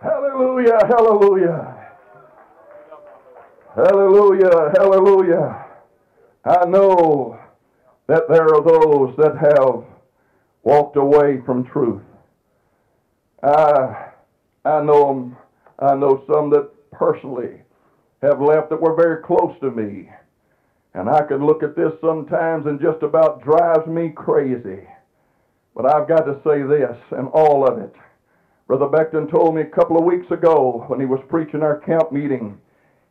Hallelujah, 0.00 0.78
hallelujah. 0.86 1.76
Hallelujah, 3.74 4.72
hallelujah. 4.78 5.66
I 6.44 6.64
know 6.66 7.38
that 8.06 8.22
there 8.28 8.54
are 8.54 8.62
those 8.62 9.16
that 9.16 9.36
have 9.36 9.84
walked 10.62 10.96
away 10.96 11.40
from 11.44 11.64
truth. 11.64 12.02
I, 13.42 14.10
I 14.64 14.82
know 14.82 15.06
them. 15.08 15.36
I 15.78 15.94
know 15.94 16.24
some 16.32 16.50
that 16.50 16.70
personally 16.90 17.62
have 18.22 18.40
left 18.40 18.70
that 18.70 18.80
were 18.80 18.94
very 18.94 19.22
close 19.22 19.54
to 19.60 19.70
me. 19.70 20.08
And 20.94 21.10
I 21.10 21.22
could 21.22 21.42
look 21.42 21.62
at 21.62 21.76
this 21.76 21.92
sometimes 22.00 22.66
and 22.66 22.80
just 22.80 23.02
about 23.02 23.42
drives 23.42 23.86
me 23.86 24.10
crazy. 24.10 24.88
But 25.74 25.94
I've 25.94 26.08
got 26.08 26.24
to 26.24 26.40
say 26.42 26.62
this 26.62 26.96
and 27.10 27.28
all 27.28 27.66
of 27.66 27.78
it. 27.78 27.94
Brother 28.66 28.86
Beckton 28.86 29.30
told 29.30 29.54
me 29.54 29.62
a 29.62 29.66
couple 29.66 29.98
of 29.98 30.04
weeks 30.04 30.30
ago 30.30 30.84
when 30.88 30.98
he 30.98 31.06
was 31.06 31.20
preaching 31.28 31.62
our 31.62 31.78
camp 31.78 32.10
meeting 32.12 32.58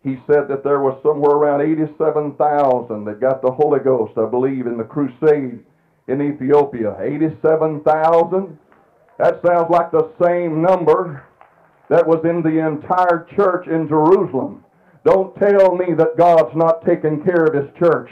he 0.05 0.21
said 0.27 0.47
that 0.49 0.63
there 0.63 0.81
was 0.81 1.01
somewhere 1.01 1.35
around 1.35 1.61
87,000 1.61 3.05
that 3.05 3.19
got 3.19 3.41
the 3.41 3.49
Holy 3.49 3.79
Ghost, 3.79 4.13
I 4.19 4.29
believe, 4.29 4.67
in 4.67 4.77
the 4.77 4.83
crusade 4.83 5.65
in 6.07 6.21
Ethiopia. 6.21 6.95
87,000? 7.01 8.55
That 9.17 9.41
sounds 9.43 9.71
like 9.71 9.89
the 9.89 10.11
same 10.21 10.61
number 10.61 11.23
that 11.89 12.07
was 12.07 12.23
in 12.25 12.41
the 12.41 12.65
entire 12.65 13.27
church 13.35 13.67
in 13.67 13.87
Jerusalem. 13.87 14.63
Don't 15.03 15.35
tell 15.37 15.75
me 15.75 15.93
that 15.97 16.17
God's 16.17 16.55
not 16.55 16.85
taking 16.85 17.23
care 17.23 17.45
of 17.45 17.53
his 17.53 17.71
church. 17.77 18.09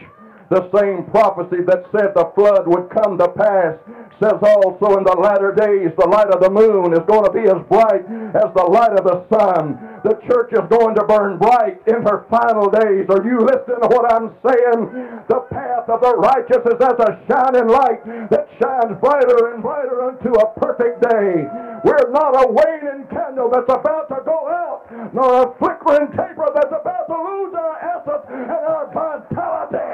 The 0.54 0.70
same 0.70 1.10
prophecy 1.10 1.66
that 1.66 1.90
said 1.90 2.14
the 2.14 2.30
flood 2.36 2.68
would 2.68 2.86
come 2.94 3.18
to 3.18 3.28
pass 3.30 3.74
says 4.22 4.38
also 4.38 5.02
in 5.02 5.04
the 5.04 5.18
latter 5.18 5.50
days 5.50 5.90
the 5.98 6.06
light 6.06 6.30
of 6.30 6.46
the 6.46 6.54
moon 6.54 6.94
is 6.94 7.02
going 7.10 7.26
to 7.26 7.34
be 7.34 7.42
as 7.50 7.58
bright 7.66 8.06
as 8.38 8.54
the 8.54 8.68
light 8.70 8.94
of 8.94 9.02
the 9.02 9.26
sun. 9.34 9.82
The 10.06 10.14
church 10.30 10.54
is 10.54 10.64
going 10.70 10.94
to 10.96 11.10
burn 11.10 11.42
bright 11.42 11.82
in 11.90 12.06
her 12.06 12.30
final 12.30 12.70
days. 12.70 13.10
Are 13.10 13.26
you 13.26 13.42
listening 13.42 13.82
to 13.82 13.90
what 13.90 14.06
I'm 14.14 14.30
saying? 14.46 15.26
The 15.26 15.42
path 15.50 15.90
of 15.90 16.06
the 16.06 16.16
righteous 16.22 16.62
is 16.62 16.80
as 16.80 16.98
a 17.02 17.18
shining 17.26 17.68
light 17.74 18.06
that 18.30 18.46
shines 18.62 18.94
brighter 19.02 19.58
and 19.58 19.64
brighter 19.66 20.06
unto 20.06 20.38
a 20.38 20.54
perfect 20.62 21.02
day. 21.02 21.50
We're 21.82 22.14
not 22.14 22.38
a 22.38 22.46
waning 22.46 23.10
candle 23.10 23.50
that's 23.50 23.74
about 23.74 24.08
to 24.14 24.22
go 24.24 24.40
out, 24.48 24.86
nor 25.18 25.50
a 25.50 25.54
flickering 25.58 26.14
taper 26.14 26.48
that's 26.54 26.72
about 26.72 27.10
to 27.10 27.18
lose 27.18 27.54
our 27.58 27.76
essence 27.82 28.26
and 28.30 28.52
our 28.52 28.88
vitality. 28.94 29.93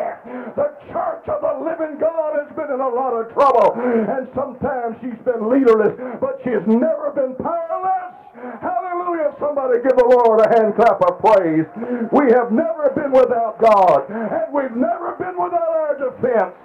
Church 0.91 1.25
of 1.29 1.41
the 1.41 1.55
living 1.61 1.99
God 1.99 2.33
has 2.41 2.49
been 2.55 2.73
in 2.73 2.81
a 2.81 2.89
lot 2.89 3.13
of 3.13 3.31
trouble. 3.33 3.73
And 3.77 4.27
sometimes 4.33 4.97
she's 5.01 5.19
been 5.25 5.49
leaderless, 5.49 5.93
but 6.19 6.41
she's 6.43 6.65
never 6.65 7.11
been 7.13 7.35
powerless. 7.37 8.13
Hallelujah. 8.61 9.35
Somebody 9.39 9.83
give 9.83 9.97
the 9.97 10.09
Lord 10.09 10.41
a 10.41 10.49
hand 10.49 10.75
clap 10.75 11.01
of 11.05 11.19
praise. 11.19 11.67
We 12.11 12.31
have 12.31 12.51
never 12.51 12.89
been 12.95 13.11
without 13.11 13.59
God, 13.59 14.09
and 14.09 14.53
we've 14.53 14.75
never 14.75 15.15
been 15.19 15.35
without 15.37 15.69
our 15.75 15.95
defense. 15.99 16.55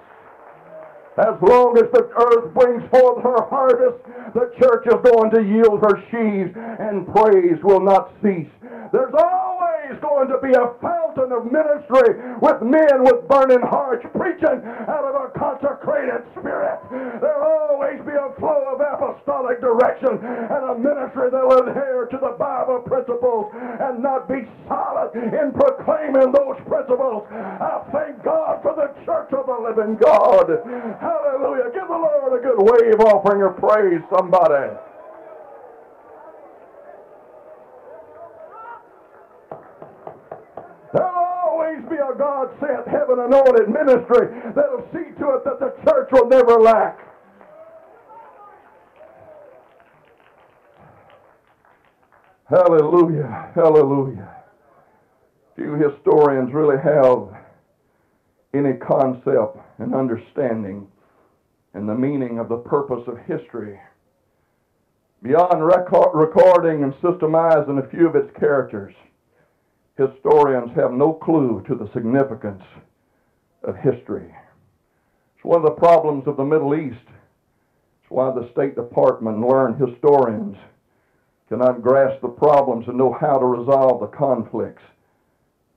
As 1.16 1.38
long 1.42 1.78
as 1.78 1.86
the 1.94 2.10
earth 2.10 2.52
brings 2.54 2.82
forth 2.90 3.22
her 3.22 3.46
harvest, 3.46 4.02
the 4.34 4.50
church 4.58 4.86
is 4.90 4.98
going 5.12 5.30
to 5.30 5.42
yield 5.46 5.78
her 5.78 6.02
sheaves, 6.10 6.50
and 6.58 7.06
praise 7.14 7.62
will 7.62 7.80
not 7.80 8.10
cease. 8.18 8.50
There's 8.90 9.14
always 9.14 9.94
going 10.02 10.26
to 10.26 10.38
be 10.42 10.50
a 10.58 10.74
fountain 10.82 11.30
of 11.30 11.46
ministry 11.54 12.18
with 12.42 12.58
men 12.66 13.06
with 13.06 13.28
burning 13.30 13.62
hearts 13.62 14.02
preaching 14.10 14.58
out 14.90 15.06
of 15.06 15.14
a 15.14 15.30
consecrated 15.38 16.26
spirit. 16.34 16.82
There'll 17.22 17.70
always 17.70 18.02
be 18.02 18.14
a 18.18 18.34
flow 18.42 18.74
of 18.74 18.82
apostolic 18.82 19.60
direction 19.62 20.18
and 20.18 20.62
a 20.66 20.74
ministry 20.74 21.30
that 21.30 21.46
will 21.46 21.62
adhere 21.70 22.10
to 22.10 22.18
the 22.18 22.34
Bible 22.38 22.82
principles 22.82 23.54
and 23.54 24.02
not 24.02 24.26
be 24.26 24.50
solid 24.66 25.14
in 25.14 25.54
proclaiming 25.54 26.34
those 26.34 26.58
principles. 26.66 27.22
I 27.30 27.86
thank 27.94 28.22
God 28.26 28.63
church 29.04 29.32
of 29.32 29.46
the 29.46 29.58
living 29.60 29.96
God. 29.96 30.48
Hallelujah. 31.00 31.70
Give 31.72 31.88
the 31.88 31.98
Lord 31.98 32.32
a 32.38 32.42
good 32.42 32.58
wave 32.58 33.00
offering 33.00 33.42
of 33.42 33.56
praise, 33.58 34.02
somebody. 34.16 34.76
Be 41.90 41.96
a 41.96 42.16
God 42.16 42.48
sent, 42.60 42.88
heaven 42.88 43.20
anointed 43.20 43.68
ministry 43.68 44.28
that'll 44.54 44.88
see 44.92 45.12
to 45.20 45.36
it 45.36 45.44
that 45.44 45.60
the 45.60 45.74
church 45.84 46.08
will 46.12 46.28
never 46.28 46.58
lack. 46.60 46.98
Hallelujah. 52.48 53.52
Hallelujah. 53.54 54.36
Few 55.56 55.74
historians 55.74 56.52
really 56.52 56.78
have 56.82 57.28
any 58.54 58.74
concept 58.74 59.58
and 59.78 59.94
understanding 59.94 60.86
and 61.74 61.88
the 61.88 61.94
meaning 61.94 62.38
of 62.38 62.48
the 62.48 62.56
purpose 62.56 63.02
of 63.08 63.18
history. 63.26 63.78
Beyond 65.22 65.66
record, 65.66 66.10
recording 66.14 66.84
and 66.84 66.92
systemizing 66.94 67.82
a 67.82 67.88
few 67.88 68.06
of 68.06 68.14
its 68.14 68.30
characters, 68.38 68.94
historians 69.96 70.70
have 70.76 70.92
no 70.92 71.12
clue 71.12 71.64
to 71.66 71.74
the 71.74 71.90
significance 71.92 72.62
of 73.62 73.76
history. 73.76 74.34
It's 75.36 75.44
one 75.44 75.58
of 75.58 75.64
the 75.64 75.80
problems 75.80 76.24
of 76.26 76.36
the 76.36 76.44
Middle 76.44 76.74
East. 76.74 77.06
It's 77.08 78.10
why 78.10 78.32
the 78.32 78.50
State 78.52 78.76
Department 78.76 79.40
learned 79.40 79.80
historians 79.80 80.56
cannot 81.48 81.82
grasp 81.82 82.20
the 82.20 82.28
problems 82.28 82.86
and 82.86 82.96
know 82.96 83.16
how 83.18 83.38
to 83.38 83.46
resolve 83.46 84.00
the 84.00 84.16
conflicts. 84.16 84.82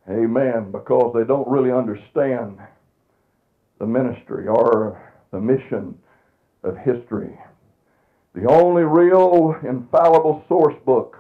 Amen. 0.10 0.72
Because 0.72 1.14
they 1.14 1.24
don't 1.24 1.48
really 1.48 1.72
understand 1.72 2.58
the 3.80 3.86
ministry 3.86 4.48
or 4.48 5.14
the 5.32 5.40
mission 5.40 5.98
of 6.64 6.78
history. 6.78 7.38
The 8.34 8.50
only 8.50 8.84
real 8.84 9.56
infallible 9.68 10.44
source 10.48 10.76
book 10.86 11.18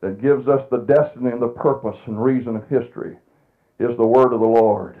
that 0.00 0.22
gives 0.22 0.48
us 0.48 0.66
the 0.70 0.78
destiny 0.78 1.30
and 1.30 1.42
the 1.42 1.48
purpose 1.48 1.96
and 2.06 2.22
reason 2.22 2.56
of 2.56 2.68
history 2.68 3.16
is 3.78 3.96
the 3.96 4.06
Word 4.06 4.32
of 4.32 4.40
the 4.40 4.46
Lord. 4.46 5.00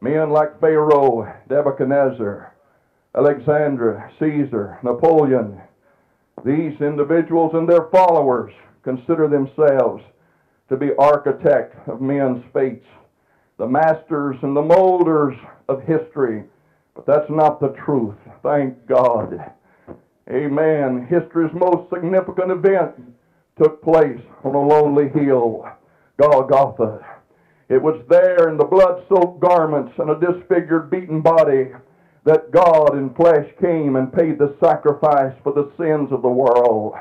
Men 0.00 0.30
like 0.30 0.60
Pharaoh, 0.60 1.32
Nebuchadnezzar, 1.48 2.54
Alexander, 3.16 4.10
Caesar, 4.18 4.78
Napoleon, 4.82 5.60
these 6.44 6.78
individuals 6.80 7.52
and 7.54 7.68
their 7.68 7.88
followers 7.90 8.52
consider 8.82 9.28
themselves 9.28 10.02
to 10.68 10.76
be 10.76 10.94
architect 10.98 11.76
of 11.88 12.00
men's 12.00 12.44
fates, 12.52 12.86
the 13.58 13.66
masters 13.66 14.36
and 14.42 14.56
the 14.56 14.62
molders 14.62 15.34
of 15.68 15.82
history 15.82 16.44
but 16.94 17.06
that's 17.06 17.30
not 17.30 17.60
the 17.60 17.74
truth. 17.84 18.14
Thank 18.42 18.86
God. 18.86 19.52
Amen. 20.30 21.06
History's 21.10 21.52
most 21.54 21.90
significant 21.90 22.50
event 22.50 22.94
took 23.60 23.82
place 23.82 24.20
on 24.44 24.54
a 24.54 24.60
lonely 24.60 25.08
hill, 25.08 25.68
Golgotha. 26.20 27.00
It 27.68 27.82
was 27.82 28.02
there 28.08 28.48
in 28.48 28.56
the 28.56 28.64
blood 28.64 29.04
soaked 29.08 29.40
garments 29.40 29.92
and 29.98 30.10
a 30.10 30.20
disfigured, 30.20 30.90
beaten 30.90 31.20
body 31.20 31.70
that 32.24 32.50
God 32.52 32.96
in 32.96 33.12
flesh 33.14 33.46
came 33.60 33.96
and 33.96 34.12
paid 34.12 34.38
the 34.38 34.56
sacrifice 34.62 35.34
for 35.42 35.52
the 35.52 35.70
sins 35.76 36.10
of 36.10 36.22
the 36.22 36.28
world. 36.28 36.94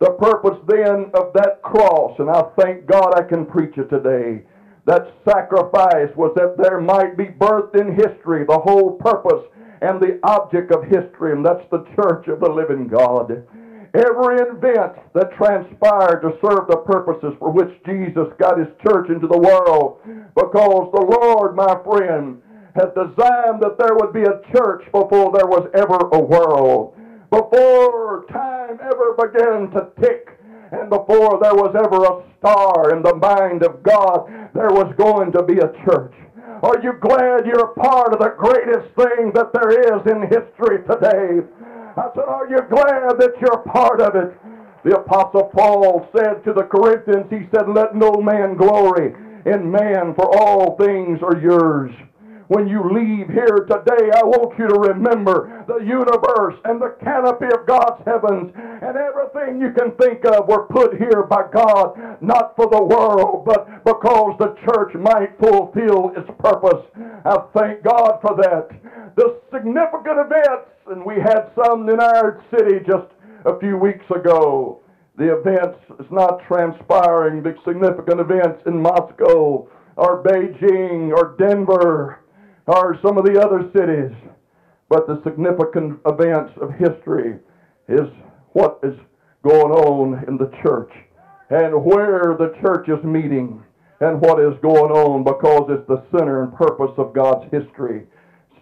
The 0.00 0.12
purpose 0.12 0.58
then 0.66 1.10
of 1.12 1.34
that 1.34 1.60
cross, 1.62 2.18
and 2.18 2.30
I 2.30 2.42
thank 2.58 2.86
God 2.86 3.12
I 3.14 3.22
can 3.22 3.44
preach 3.44 3.76
it 3.76 3.90
today, 3.90 4.42
that 4.86 5.12
sacrifice 5.28 6.08
was 6.16 6.32
that 6.36 6.56
there 6.56 6.80
might 6.80 7.18
be 7.18 7.26
birthed 7.26 7.78
in 7.78 7.94
history 7.94 8.44
the 8.48 8.58
whole 8.58 8.96
purpose 8.96 9.44
and 9.82 10.00
the 10.00 10.18
object 10.24 10.72
of 10.72 10.84
history, 10.84 11.32
and 11.32 11.44
that's 11.44 11.68
the 11.70 11.84
church 11.96 12.28
of 12.28 12.40
the 12.40 12.50
living 12.50 12.88
God. 12.88 13.44
Every 13.92 14.36
event 14.40 14.96
that 15.12 15.36
transpired 15.36 16.22
to 16.22 16.38
serve 16.40 16.68
the 16.68 16.82
purposes 16.86 17.34
for 17.38 17.50
which 17.50 17.70
Jesus 17.84 18.32
got 18.38 18.58
his 18.58 18.68
church 18.88 19.10
into 19.10 19.26
the 19.26 19.38
world, 19.38 20.00
because 20.34 20.88
the 20.94 21.18
Lord, 21.20 21.56
my 21.56 21.76
friend, 21.84 22.40
has 22.74 22.88
designed 22.94 23.60
that 23.60 23.76
there 23.78 23.96
would 24.00 24.14
be 24.14 24.22
a 24.22 24.40
church 24.56 24.84
before 24.92 25.32
there 25.36 25.50
was 25.50 25.68
ever 25.74 26.08
a 26.12 26.20
world. 26.22 26.94
Before 27.30 28.24
time 28.32 28.80
ever 28.82 29.14
began 29.14 29.70
to 29.70 29.86
tick, 30.02 30.30
and 30.72 30.90
before 30.90 31.38
there 31.38 31.54
was 31.54 31.74
ever 31.78 32.02
a 32.02 32.26
star 32.38 32.90
in 32.90 33.02
the 33.02 33.14
mind 33.14 33.62
of 33.62 33.84
God, 33.84 34.26
there 34.52 34.74
was 34.74 34.92
going 34.98 35.30
to 35.32 35.42
be 35.44 35.54
a 35.58 35.70
church. 35.86 36.14
Are 36.62 36.82
you 36.82 36.94
glad 37.00 37.46
you're 37.46 37.70
a 37.70 37.74
part 37.74 38.12
of 38.12 38.18
the 38.18 38.34
greatest 38.36 38.90
thing 38.98 39.30
that 39.34 39.54
there 39.54 39.70
is 39.70 40.02
in 40.10 40.26
history 40.26 40.82
today? 40.90 41.46
I 41.96 42.10
said, 42.14 42.26
Are 42.26 42.50
you 42.50 42.62
glad 42.68 43.14
that 43.22 43.38
you're 43.40 43.62
part 43.62 44.00
of 44.00 44.16
it? 44.16 44.34
The 44.82 44.98
Apostle 44.98 45.52
Paul 45.54 46.08
said 46.10 46.42
to 46.44 46.52
the 46.52 46.66
Corinthians, 46.66 47.30
He 47.30 47.46
said, 47.54 47.68
Let 47.68 47.94
no 47.94 48.12
man 48.20 48.56
glory 48.56 49.14
in 49.46 49.70
man, 49.70 50.14
for 50.14 50.26
all 50.36 50.76
things 50.76 51.20
are 51.22 51.38
yours 51.40 51.94
when 52.50 52.66
you 52.66 52.82
leave 52.82 53.28
here 53.28 53.62
today, 53.62 54.10
I 54.10 54.26
want 54.26 54.58
you 54.58 54.66
to 54.66 54.90
remember 54.90 55.62
the 55.68 55.86
universe 55.86 56.58
and 56.64 56.82
the 56.82 56.98
canopy 56.98 57.46
of 57.46 57.64
God's 57.64 58.02
heavens 58.04 58.50
and 58.58 58.98
everything 58.98 59.62
you 59.62 59.70
can 59.70 59.94
think 59.94 60.26
of 60.26 60.48
were 60.48 60.66
put 60.66 60.98
here 60.98 61.22
by 61.30 61.46
God, 61.54 61.94
not 62.20 62.56
for 62.56 62.66
the 62.66 62.82
world, 62.82 63.44
but 63.46 63.84
because 63.84 64.34
the 64.40 64.58
church 64.66 64.98
might 64.98 65.38
fulfill 65.38 66.10
its 66.18 66.26
purpose. 66.42 66.82
I 67.24 67.38
thank 67.54 67.84
God 67.84 68.18
for 68.18 68.34
that. 68.42 68.66
The 69.14 69.38
significant 69.54 70.18
events, 70.18 70.74
and 70.90 71.06
we 71.06 71.22
had 71.22 71.54
some 71.54 71.88
in 71.88 72.00
our 72.00 72.42
city 72.50 72.82
just 72.84 73.14
a 73.46 73.60
few 73.60 73.78
weeks 73.78 74.06
ago. 74.10 74.82
The 75.16 75.38
events 75.38 75.78
is 76.00 76.10
not 76.10 76.42
transpiring, 76.48 77.44
the 77.44 77.54
significant 77.64 78.18
events 78.18 78.66
in 78.66 78.82
Moscow 78.82 79.68
or 79.94 80.24
Beijing 80.24 81.12
or 81.14 81.36
Denver 81.38 82.18
or 82.66 82.98
some 83.02 83.18
of 83.18 83.24
the 83.24 83.40
other 83.40 83.70
cities. 83.74 84.16
But 84.88 85.06
the 85.06 85.22
significant 85.22 86.00
events 86.06 86.52
of 86.60 86.74
history 86.74 87.38
is 87.88 88.08
what 88.52 88.80
is 88.82 88.94
going 89.42 89.72
on 89.72 90.24
in 90.26 90.36
the 90.36 90.50
church 90.62 90.90
and 91.50 91.84
where 91.84 92.36
the 92.38 92.54
church 92.60 92.88
is 92.88 93.02
meeting 93.04 93.62
and 94.00 94.20
what 94.20 94.40
is 94.40 94.58
going 94.62 94.92
on 94.92 95.24
because 95.24 95.68
it's 95.70 95.86
the 95.88 96.02
center 96.10 96.42
and 96.42 96.54
purpose 96.54 96.92
of 96.96 97.14
God's 97.14 97.44
history. 97.52 98.06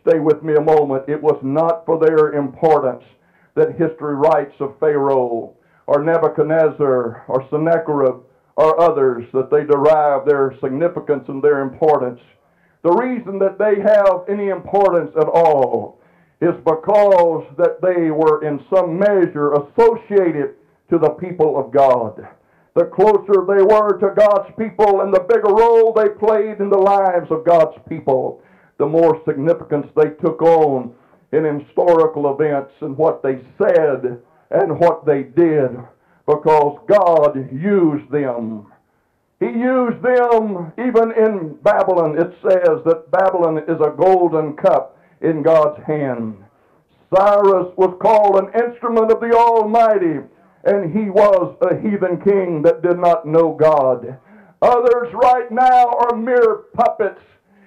Stay 0.06 0.18
with 0.18 0.42
me 0.42 0.54
a 0.54 0.60
moment. 0.60 1.04
It 1.08 1.20
was 1.20 1.38
not 1.42 1.84
for 1.86 1.98
their 1.98 2.32
importance 2.32 3.04
that 3.54 3.72
history 3.72 4.14
writes 4.14 4.54
of 4.60 4.78
Pharaoh 4.80 5.54
or 5.86 6.04
Nebuchadnezzar 6.04 7.24
or 7.28 7.48
Sennacherib 7.50 8.22
or 8.56 8.80
others 8.80 9.24
that 9.32 9.50
they 9.50 9.64
derive 9.64 10.26
their 10.26 10.54
significance 10.60 11.24
and 11.28 11.42
their 11.42 11.60
importance 11.60 12.20
the 12.82 12.92
reason 12.92 13.38
that 13.38 13.58
they 13.58 13.80
have 13.80 14.24
any 14.28 14.48
importance 14.48 15.10
at 15.16 15.28
all 15.28 15.98
is 16.40 16.54
because 16.64 17.44
that 17.56 17.80
they 17.82 18.10
were 18.10 18.44
in 18.44 18.64
some 18.72 18.98
measure 18.98 19.54
associated 19.54 20.54
to 20.90 20.98
the 20.98 21.10
people 21.20 21.58
of 21.58 21.72
God. 21.72 22.26
The 22.74 22.84
closer 22.84 23.44
they 23.46 23.62
were 23.62 23.98
to 23.98 24.14
God's 24.14 24.54
people 24.56 25.00
and 25.00 25.12
the 25.12 25.26
bigger 25.28 25.52
role 25.52 25.92
they 25.92 26.08
played 26.08 26.60
in 26.60 26.70
the 26.70 26.78
lives 26.78 27.30
of 27.30 27.44
God's 27.44 27.76
people, 27.88 28.40
the 28.78 28.86
more 28.86 29.20
significance 29.26 29.88
they 29.96 30.10
took 30.22 30.40
on 30.40 30.94
in 31.32 31.60
historical 31.60 32.32
events 32.32 32.72
and 32.80 32.96
what 32.96 33.22
they 33.22 33.40
said 33.58 34.22
and 34.50 34.78
what 34.78 35.04
they 35.04 35.24
did 35.24 35.76
because 36.28 36.78
God 36.86 37.50
used 37.50 38.10
them 38.10 38.70
he 39.40 39.46
used 39.46 40.02
them 40.02 40.72
even 40.78 41.12
in 41.12 41.58
Babylon. 41.62 42.18
It 42.18 42.34
says 42.42 42.82
that 42.84 43.10
Babylon 43.10 43.58
is 43.68 43.80
a 43.80 43.94
golden 43.96 44.54
cup 44.56 44.98
in 45.20 45.42
God's 45.42 45.82
hand. 45.86 46.36
Cyrus 47.14 47.72
was 47.76 47.96
called 48.02 48.36
an 48.36 48.50
instrument 48.52 49.12
of 49.12 49.20
the 49.20 49.32
Almighty, 49.32 50.20
and 50.64 50.92
he 50.92 51.08
was 51.08 51.56
a 51.62 51.76
heathen 51.76 52.20
king 52.20 52.62
that 52.62 52.82
did 52.82 52.98
not 52.98 53.26
know 53.26 53.54
God. 53.54 54.18
Others 54.60 55.14
right 55.14 55.50
now 55.50 55.86
are 55.86 56.16
mere 56.16 56.64
puppets 56.74 57.22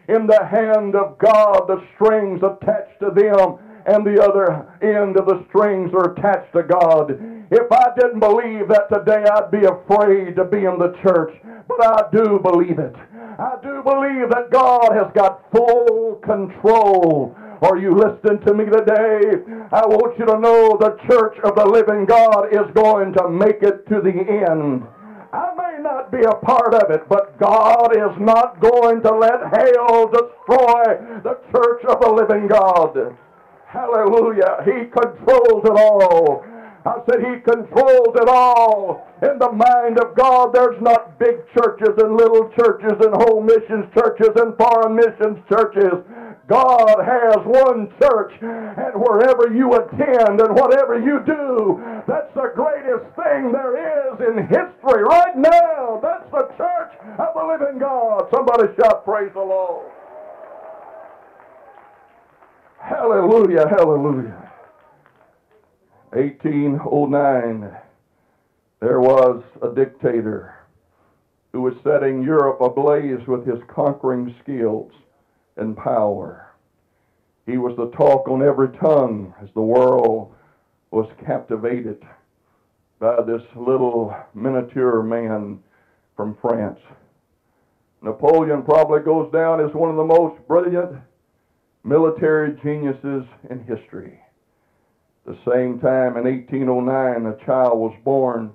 in 0.10 0.28
the 0.28 0.46
hand 0.46 0.96
of 0.96 1.18
God, 1.20 1.68
the 1.68 1.82
strings 1.96 2.42
attached 2.44 3.00
to 3.00 3.12
them, 3.16 3.58
and 3.86 4.06
the 4.06 4.22
other 4.22 4.68
end 4.82 5.18
of 5.18 5.26
the 5.26 5.46
strings 5.48 5.92
are 5.94 6.14
attached 6.14 6.52
to 6.54 6.64
God. 6.64 7.18
If 7.52 7.70
I 7.70 7.94
didn't 8.00 8.22
believe 8.22 8.70
that 8.70 8.88
today, 8.88 9.26
I'd 9.28 9.52
be 9.52 9.68
afraid 9.68 10.38
to 10.38 10.46
be 10.46 10.64
in 10.64 10.80
the 10.80 10.96
church, 11.04 11.36
but 11.68 11.84
I 11.84 12.10
do 12.10 12.40
believe 12.40 12.80
it. 12.80 12.96
I 13.38 13.58
do 13.62 13.84
believe 13.84 14.30
that 14.30 14.52
God 14.52 14.94
has 14.94 15.12
got 15.14 15.44
full 15.52 16.16
control. 16.24 17.36
Are 17.62 17.78
you 17.78 17.94
listening 17.94 18.40
to 18.48 18.54
me 18.54 18.66
today? 18.66 19.44
I 19.72 19.86
want 19.86 20.18
you 20.18 20.26
to 20.28 20.40
know 20.40 20.78
the 20.80 20.96
church 21.12 21.38
of 21.44 21.56
the 21.56 21.66
living 21.66 22.06
God 22.06 22.56
is 22.56 22.72
going 22.74 23.12
to 23.20 23.28
make 23.28 23.62
it 23.62 23.86
to 23.90 24.00
the 24.00 24.16
end. 24.16 24.88
I 25.34 25.52
may 25.56 25.84
not 25.84 26.10
be 26.10 26.24
a 26.24 26.36
part 26.46 26.74
of 26.74 26.90
it, 26.90 27.08
but 27.10 27.38
God 27.38 27.92
is 27.96 28.16
not 28.20 28.62
going 28.62 29.02
to 29.02 29.12
let 29.12 29.44
hell 29.52 30.08
destroy 30.08 31.20
the 31.20 31.38
church 31.52 31.84
of 31.84 32.00
the 32.00 32.12
living 32.12 32.48
God. 32.48 33.16
Hallelujah. 33.68 34.64
He 34.64 34.88
controls 34.88 35.64
it 35.64 35.76
all. 35.76 36.46
I 36.86 36.98
said 37.06 37.22
he 37.22 37.40
controls 37.42 38.16
it 38.18 38.28
all. 38.28 39.08
In 39.22 39.38
the 39.38 39.52
mind 39.52 40.00
of 40.00 40.16
God, 40.16 40.52
there's 40.54 40.82
not 40.82 41.20
big 41.20 41.38
churches 41.54 41.94
and 42.02 42.18
little 42.18 42.50
churches 42.58 42.98
and 43.06 43.14
home 43.22 43.46
missions 43.46 43.86
churches 43.94 44.30
and 44.36 44.58
foreign 44.58 44.96
missions 44.96 45.38
churches. 45.48 46.02
God 46.50 46.98
has 47.06 47.38
one 47.46 47.88
church, 48.02 48.34
and 48.42 48.94
wherever 48.98 49.54
you 49.54 49.72
attend 49.74 50.42
and 50.42 50.56
whatever 50.56 51.00
you 51.00 51.22
do, 51.26 51.80
that's 52.08 52.34
the 52.34 52.52
greatest 52.56 53.06
thing 53.16 53.54
there 53.54 53.78
is 53.78 54.20
in 54.20 54.48
history 54.48 55.04
right 55.04 55.38
now. 55.38 56.00
That's 56.02 56.30
the 56.32 56.50
church 56.58 56.94
of 57.20 57.30
the 57.36 57.46
living 57.46 57.80
God. 57.80 58.28
Somebody 58.34 58.74
shout, 58.76 59.06
Praise 59.06 59.32
the 59.34 59.40
Lord. 59.40 59.92
Hallelujah, 62.80 63.68
hallelujah. 63.70 64.41
1809, 66.12 67.72
there 68.82 69.00
was 69.00 69.44
a 69.62 69.74
dictator 69.74 70.56
who 71.54 71.62
was 71.62 71.74
setting 71.84 72.22
Europe 72.24 72.60
ablaze 72.62 73.26
with 73.28 73.46
his 73.46 73.60
conquering 73.68 74.36
skills 74.44 74.92
and 75.58 75.76
power. 75.78 76.54
He 77.46 77.58
was 77.58 77.76
the 77.78 77.92
talk 77.98 78.28
on 78.28 78.42
every 78.42 78.70
tongue 78.78 79.34
as 79.42 79.50
the 79.54 79.62
world 79.62 80.34
was 80.92 81.10
captivated 81.26 82.02
by 83.00 83.22
this 83.24 83.42
little 83.56 84.16
miniature 84.34 85.02
man 85.02 85.60
from 86.16 86.38
France. 86.42 86.80
Napoleon 88.02 88.64
probably 88.64 89.02
goes 89.02 89.32
down 89.32 89.60
as 89.60 89.74
one 89.74 89.90
of 89.90 89.96
the 89.96 90.04
most 90.04 90.36
brilliant 90.48 90.98
military 91.84 92.60
geniuses 92.62 93.24
in 93.50 93.64
history. 93.66 94.21
The 95.26 95.38
same 95.48 95.80
time 95.80 96.18
in 96.18 96.24
1809, 96.24 97.26
a 97.26 97.46
child 97.46 97.78
was 97.78 97.96
born 98.04 98.54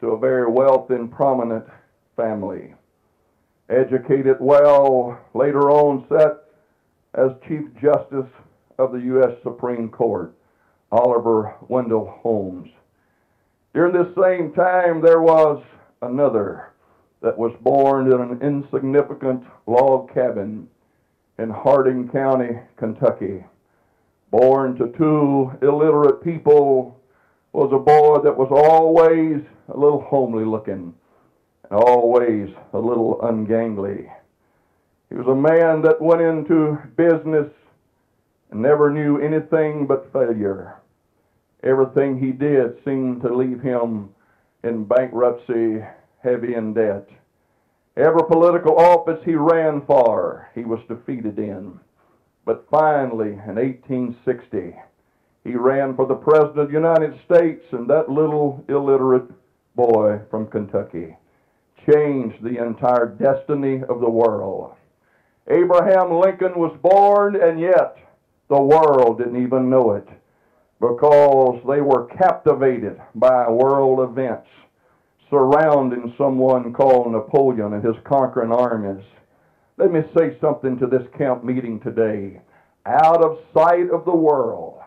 to 0.00 0.08
a 0.08 0.18
very 0.18 0.50
wealthy 0.50 0.94
and 0.94 1.10
prominent 1.10 1.64
family. 2.16 2.74
Educated 3.68 4.36
well, 4.40 5.18
later 5.34 5.70
on 5.70 6.04
set 6.08 6.44
as 7.14 7.30
Chief 7.46 7.62
Justice 7.80 8.30
of 8.78 8.92
the 8.92 9.00
U.S. 9.00 9.32
Supreme 9.42 9.88
Court, 9.88 10.34
Oliver 10.90 11.54
Wendell 11.68 12.18
Holmes. 12.22 12.70
During 13.74 13.92
this 13.92 14.14
same 14.20 14.52
time, 14.52 15.00
there 15.00 15.22
was 15.22 15.62
another 16.02 16.72
that 17.20 17.36
was 17.36 17.52
born 17.60 18.10
in 18.10 18.20
an 18.20 18.40
insignificant 18.42 19.44
log 19.66 20.12
cabin 20.14 20.68
in 21.38 21.50
Hardin 21.50 22.08
County, 22.08 22.58
Kentucky. 22.76 23.44
Born 24.30 24.76
to 24.76 24.92
two 24.98 25.52
illiterate 25.62 26.22
people, 26.22 26.98
was 27.52 27.72
a 27.72 27.78
boy 27.78 28.18
that 28.22 28.36
was 28.36 28.48
always 28.50 29.42
a 29.68 29.76
little 29.76 30.00
homely 30.02 30.44
looking 30.44 30.94
and 31.70 31.80
always 31.80 32.48
a 32.72 32.78
little 32.78 33.20
ungainly. 33.22 34.08
He 35.08 35.14
was 35.14 35.26
a 35.26 35.34
man 35.34 35.82
that 35.82 36.00
went 36.00 36.20
into 36.20 36.78
business 36.96 37.50
and 38.50 38.62
never 38.62 38.90
knew 38.90 39.18
anything 39.18 39.86
but 39.86 40.12
failure. 40.12 40.76
Everything 41.64 42.18
he 42.18 42.30
did 42.30 42.76
seemed 42.84 43.22
to 43.22 43.34
leave 43.34 43.60
him 43.60 44.10
in 44.62 44.84
bankruptcy, 44.84 45.82
heavy 46.22 46.54
in 46.54 46.74
debt. 46.74 47.08
Every 47.96 48.22
political 48.28 48.78
office 48.78 49.20
he 49.24 49.34
ran 49.34 49.82
for, 49.86 50.48
he 50.54 50.64
was 50.64 50.80
defeated 50.88 51.38
in. 51.38 51.80
But 52.48 52.64
finally, 52.70 53.32
in 53.32 53.56
1860, 53.56 54.74
he 55.44 55.54
ran 55.54 55.94
for 55.94 56.06
the 56.06 56.14
President 56.14 56.58
of 56.60 56.68
the 56.68 56.72
United 56.72 57.12
States, 57.26 57.62
and 57.72 57.86
that 57.90 58.08
little 58.08 58.64
illiterate 58.70 59.30
boy 59.76 60.20
from 60.30 60.46
Kentucky 60.46 61.14
changed 61.86 62.42
the 62.42 62.56
entire 62.56 63.04
destiny 63.04 63.82
of 63.86 64.00
the 64.00 64.08
world. 64.08 64.72
Abraham 65.48 66.14
Lincoln 66.14 66.58
was 66.58 66.74
born, 66.80 67.36
and 67.36 67.60
yet 67.60 67.98
the 68.48 68.62
world 68.62 69.18
didn't 69.18 69.42
even 69.42 69.68
know 69.68 69.92
it 69.92 70.08
because 70.80 71.60
they 71.68 71.82
were 71.82 72.06
captivated 72.16 72.98
by 73.14 73.46
world 73.50 74.00
events 74.00 74.48
surrounding 75.28 76.14
someone 76.16 76.72
called 76.72 77.12
Napoleon 77.12 77.74
and 77.74 77.84
his 77.84 78.02
conquering 78.04 78.52
armies. 78.52 79.04
Let 79.78 79.92
me 79.92 80.00
say 80.16 80.36
something 80.40 80.76
to 80.80 80.88
this 80.88 81.06
camp 81.16 81.44
meeting 81.44 81.78
today. 81.78 82.40
Out 82.84 83.22
of 83.22 83.38
sight 83.54 83.90
of 83.92 84.04
the 84.04 84.16
world, 84.16 84.80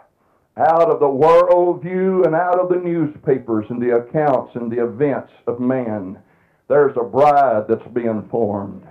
out 0.57 0.91
of 0.91 0.99
the 0.99 1.07
world 1.07 1.81
view 1.81 2.25
and 2.25 2.35
out 2.35 2.59
of 2.59 2.67
the 2.67 2.75
newspapers 2.75 3.65
and 3.69 3.81
the 3.81 3.95
accounts 3.95 4.53
and 4.55 4.69
the 4.69 4.83
events 4.83 5.31
of 5.47 5.61
man, 5.61 6.19
there's 6.67 6.97
a 6.97 7.05
bride 7.05 7.67
that's 7.69 7.87
being 7.93 8.27
formed. 8.29 8.85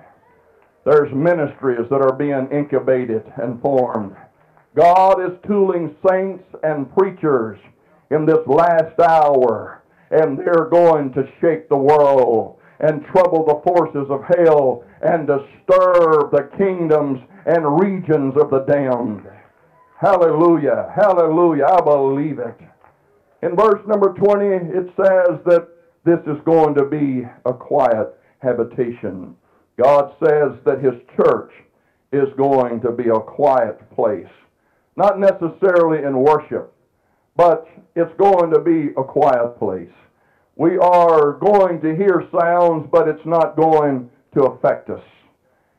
There's 0.86 1.12
ministries 1.12 1.86
that 1.90 2.00
are 2.00 2.16
being 2.16 2.48
incubated 2.50 3.30
and 3.36 3.60
formed. 3.60 4.16
God 4.74 5.20
is 5.20 5.38
tooling 5.46 5.94
saints 6.08 6.44
and 6.62 6.90
preachers 6.96 7.58
in 8.10 8.24
this 8.24 8.46
last 8.46 8.98
hour 8.98 9.82
and 10.10 10.38
they're 10.38 10.68
going 10.70 11.12
to 11.12 11.28
shake 11.42 11.68
the 11.68 11.76
world 11.76 12.59
and 12.80 13.04
trouble 13.06 13.44
the 13.44 13.60
forces 13.62 14.08
of 14.10 14.24
hell 14.36 14.84
and 15.02 15.26
disturb 15.26 16.30
the 16.32 16.50
kingdoms 16.56 17.20
and 17.46 17.80
regions 17.80 18.34
of 18.36 18.50
the 18.50 18.64
damned. 18.68 19.26
Hallelujah. 20.00 20.92
Hallelujah. 20.94 21.66
I 21.66 21.80
believe 21.82 22.38
it. 22.38 22.56
In 23.42 23.56
verse 23.56 23.80
number 23.86 24.14
20, 24.14 24.46
it 24.76 24.86
says 24.96 25.38
that 25.46 25.68
this 26.04 26.20
is 26.26 26.40
going 26.44 26.74
to 26.74 26.84
be 26.84 27.26
a 27.44 27.52
quiet 27.52 28.18
habitation. 28.40 29.36
God 29.82 30.14
says 30.22 30.52
that 30.64 30.82
His 30.82 30.94
church 31.16 31.52
is 32.12 32.28
going 32.36 32.80
to 32.80 32.92
be 32.92 33.08
a 33.08 33.20
quiet 33.20 33.78
place. 33.94 34.26
Not 34.96 35.18
necessarily 35.18 36.04
in 36.04 36.18
worship, 36.18 36.72
but 37.36 37.66
it's 37.94 38.12
going 38.18 38.50
to 38.52 38.60
be 38.60 38.92
a 38.96 39.04
quiet 39.04 39.58
place. 39.58 39.92
We 40.60 40.76
are 40.76 41.38
going 41.38 41.80
to 41.80 41.96
hear 41.96 42.28
sounds, 42.38 42.86
but 42.92 43.08
it's 43.08 43.24
not 43.24 43.56
going 43.56 44.10
to 44.34 44.42
affect 44.42 44.90
us. 44.90 45.02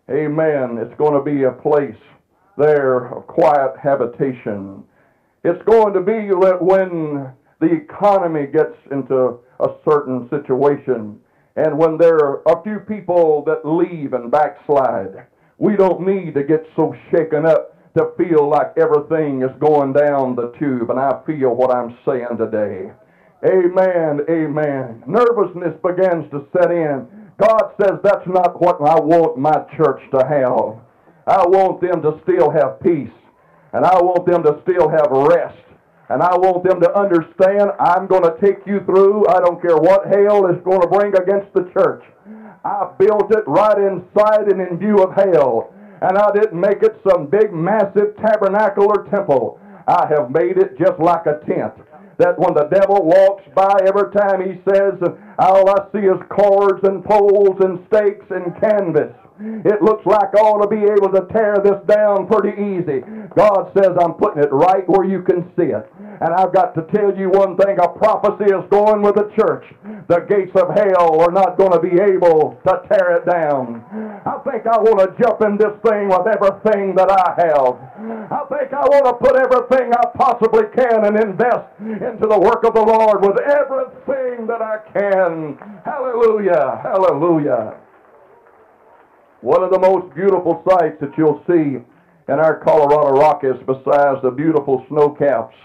Amen. 0.09 0.79
It's 0.79 0.97
going 0.97 1.13
to 1.13 1.21
be 1.21 1.43
a 1.43 1.51
place 1.51 2.01
there 2.57 3.13
of 3.13 3.27
quiet 3.27 3.75
habitation. 3.79 4.83
It's 5.43 5.61
going 5.65 5.93
to 5.93 6.01
be 6.01 6.29
that 6.41 6.57
when 6.59 7.31
the 7.59 7.71
economy 7.71 8.47
gets 8.47 8.75
into 8.89 9.37
a 9.59 9.67
certain 9.87 10.27
situation 10.31 11.19
and 11.57 11.77
when 11.77 11.99
there 11.99 12.15
are 12.15 12.41
a 12.47 12.63
few 12.63 12.79
people 12.79 13.43
that 13.45 13.63
leave 13.63 14.13
and 14.13 14.31
backslide. 14.31 15.27
We 15.59 15.75
don't 15.75 16.07
need 16.07 16.33
to 16.33 16.43
get 16.43 16.65
so 16.75 16.95
shaken 17.11 17.45
up 17.45 17.77
to 17.95 18.13
feel 18.17 18.49
like 18.49 18.73
everything 18.79 19.43
is 19.43 19.51
going 19.59 19.93
down 19.93 20.35
the 20.35 20.51
tube, 20.57 20.89
and 20.89 20.99
I 20.99 21.21
feel 21.27 21.53
what 21.53 21.69
I'm 21.69 21.95
saying 22.03 22.39
today. 22.39 22.89
Amen, 23.43 24.21
amen. 24.29 25.03
Nervousness 25.07 25.73
begins 25.81 26.29
to 26.29 26.45
set 26.53 26.69
in. 26.69 27.07
God 27.41 27.73
says 27.81 27.97
that's 28.03 28.27
not 28.27 28.61
what 28.61 28.77
I 28.81 28.99
want 29.01 29.39
my 29.39 29.65
church 29.75 29.99
to 30.13 30.21
have. 30.21 30.77
I 31.25 31.41
want 31.49 31.81
them 31.81 32.03
to 32.03 32.21
still 32.21 32.51
have 32.51 32.79
peace. 32.81 33.09
And 33.73 33.83
I 33.83 33.97
want 33.97 34.27
them 34.27 34.43
to 34.43 34.61
still 34.61 34.89
have 34.89 35.09
rest. 35.09 35.57
And 36.09 36.21
I 36.21 36.37
want 36.37 36.63
them 36.63 36.81
to 36.81 36.93
understand 36.93 37.71
I'm 37.79 38.05
going 38.05 38.29
to 38.29 38.37
take 38.37 38.61
you 38.67 38.81
through. 38.85 39.25
I 39.27 39.39
don't 39.39 39.61
care 39.61 39.77
what 39.77 40.05
hell 40.05 40.45
is 40.45 40.61
going 40.61 40.81
to 40.81 40.87
bring 40.87 41.15
against 41.17 41.51
the 41.55 41.65
church. 41.73 42.03
I 42.63 42.91
built 42.99 43.33
it 43.33 43.47
right 43.47 43.79
inside 43.79 44.51
and 44.53 44.61
in 44.61 44.77
view 44.77 45.01
of 45.01 45.15
hell. 45.15 45.73
And 46.01 46.15
I 46.15 46.29
didn't 46.33 46.59
make 46.59 46.83
it 46.83 47.01
some 47.09 47.25
big, 47.25 47.51
massive 47.51 48.13
tabernacle 48.21 48.85
or 48.85 49.09
temple. 49.09 49.57
I 49.87 50.05
have 50.13 50.29
made 50.29 50.57
it 50.57 50.77
just 50.77 50.99
like 50.99 51.25
a 51.25 51.41
tent 51.49 51.73
that 52.21 52.37
when 52.37 52.53
the 52.53 52.69
devil 52.69 53.01
walks 53.01 53.43
by 53.55 53.73
every 53.89 54.13
time 54.13 54.45
he 54.45 54.61
says, 54.69 54.93
all 55.39 55.69
I 55.69 55.89
see 55.91 56.05
is 56.05 56.21
cords 56.29 56.85
and 56.85 57.03
poles 57.03 57.57
and 57.65 57.81
stakes 57.89 58.29
and 58.29 58.53
canvas. 58.61 59.11
It 59.41 59.81
looks 59.81 60.05
like 60.05 60.37
I 60.37 60.41
ought 60.45 60.61
to 60.61 60.69
be 60.69 60.85
able 60.85 61.09
to 61.17 61.25
tear 61.33 61.57
this 61.65 61.81
down 61.89 62.29
pretty 62.29 62.53
easy. 62.61 63.01
God 63.33 63.73
says, 63.73 63.97
I'm 63.97 64.13
putting 64.13 64.43
it 64.43 64.53
right 64.53 64.85
where 64.85 65.03
you 65.03 65.25
can 65.25 65.49
see 65.57 65.73
it. 65.73 65.89
And 65.97 66.29
I've 66.29 66.53
got 66.53 66.77
to 66.77 66.85
tell 66.93 67.09
you 67.17 67.33
one 67.33 67.57
thing 67.57 67.81
a 67.81 67.89
prophecy 67.89 68.53
is 68.53 68.61
going 68.69 69.01
with 69.01 69.17
the 69.17 69.33
church. 69.33 69.65
The 70.05 70.21
gates 70.29 70.53
of 70.53 70.69
hell 70.77 71.17
are 71.25 71.33
not 71.33 71.57
going 71.57 71.73
to 71.73 71.81
be 71.81 71.97
able 71.97 72.61
to 72.69 72.73
tear 72.85 73.17
it 73.17 73.25
down. 73.25 73.81
I 74.29 74.37
think 74.45 74.69
I 74.69 74.77
want 74.77 75.01
to 75.01 75.09
jump 75.17 75.41
in 75.41 75.57
this 75.57 75.73
thing 75.89 76.13
with 76.13 76.29
everything 76.29 76.93
that 77.01 77.09
I 77.09 77.33
have. 77.41 77.81
I 78.11 78.45
think 78.49 78.73
I 78.73 78.83
want 78.91 79.05
to 79.05 79.13
put 79.13 79.35
everything 79.39 79.93
I 79.93 80.05
possibly 80.17 80.63
can 80.75 81.05
and 81.05 81.17
invest 81.17 81.67
into 81.79 82.27
the 82.27 82.39
work 82.39 82.63
of 82.63 82.73
the 82.73 82.81
Lord 82.81 83.21
with 83.21 83.39
everything 83.41 84.47
that 84.47 84.61
I 84.61 84.79
can. 84.91 85.57
Hallelujah. 85.85 86.79
Hallelujah. 86.83 87.77
One 89.41 89.63
of 89.63 89.71
the 89.71 89.79
most 89.79 90.13
beautiful 90.13 90.61
sights 90.69 90.97
that 91.01 91.17
you'll 91.17 91.43
see 91.47 91.79
in 92.27 92.39
our 92.39 92.59
Colorado 92.59 93.19
Rockies, 93.19 93.59
besides 93.65 94.21
the 94.21 94.31
beautiful 94.31 94.85
snow 94.89 95.09
caps, 95.09 95.55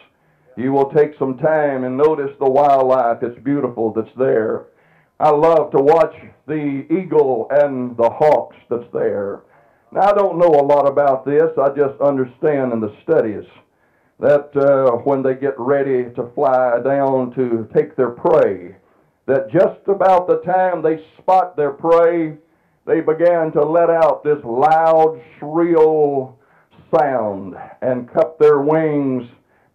you 0.57 0.73
will 0.73 0.91
take 0.91 1.19
some 1.19 1.37
time 1.39 1.85
and 1.85 1.97
notice 1.97 2.35
the 2.39 2.49
wildlife 2.49 3.19
that's 3.21 3.39
beautiful 3.45 3.93
that's 3.93 4.15
there. 4.17 4.67
I 5.21 5.31
love 5.31 5.71
to 5.73 5.79
watch 5.79 6.15
the 6.47 6.87
eagle 6.91 7.49
and 7.51 7.97
the 7.97 8.09
hawks 8.09 8.57
that's 8.71 8.91
there. 8.93 9.43
Now, 9.93 10.03
I 10.03 10.15
don't 10.15 10.39
know 10.39 10.49
a 10.49 10.67
lot 10.67 10.87
about 10.87 11.25
this. 11.25 11.51
I 11.59 11.69
just 11.69 12.01
understand 12.01 12.73
in 12.73 12.81
the 12.81 12.95
studies 13.03 13.45
that 14.19 14.57
uh, 14.57 14.97
when 15.05 15.23
they 15.23 15.35
get 15.35 15.55
ready 15.59 16.05
to 16.15 16.31
fly 16.35 16.81
down 16.83 17.33
to 17.35 17.69
take 17.75 17.97
their 17.97 18.11
prey, 18.11 18.77
that 19.27 19.51
just 19.51 19.87
about 19.87 20.27
the 20.27 20.39
time 20.39 20.83
they 20.83 21.05
spot 21.19 21.57
their 21.57 21.73
prey, 21.73 22.37
they 22.87 23.01
began 23.01 23.53
to 23.53 23.63
let 23.63 23.91
out 23.91 24.23
this 24.25 24.43
loud, 24.45 25.21
shrill 25.39 26.39
sound 26.95 27.57
and 27.83 28.13
cup 28.13 28.39
their 28.39 28.61
wings, 28.61 29.29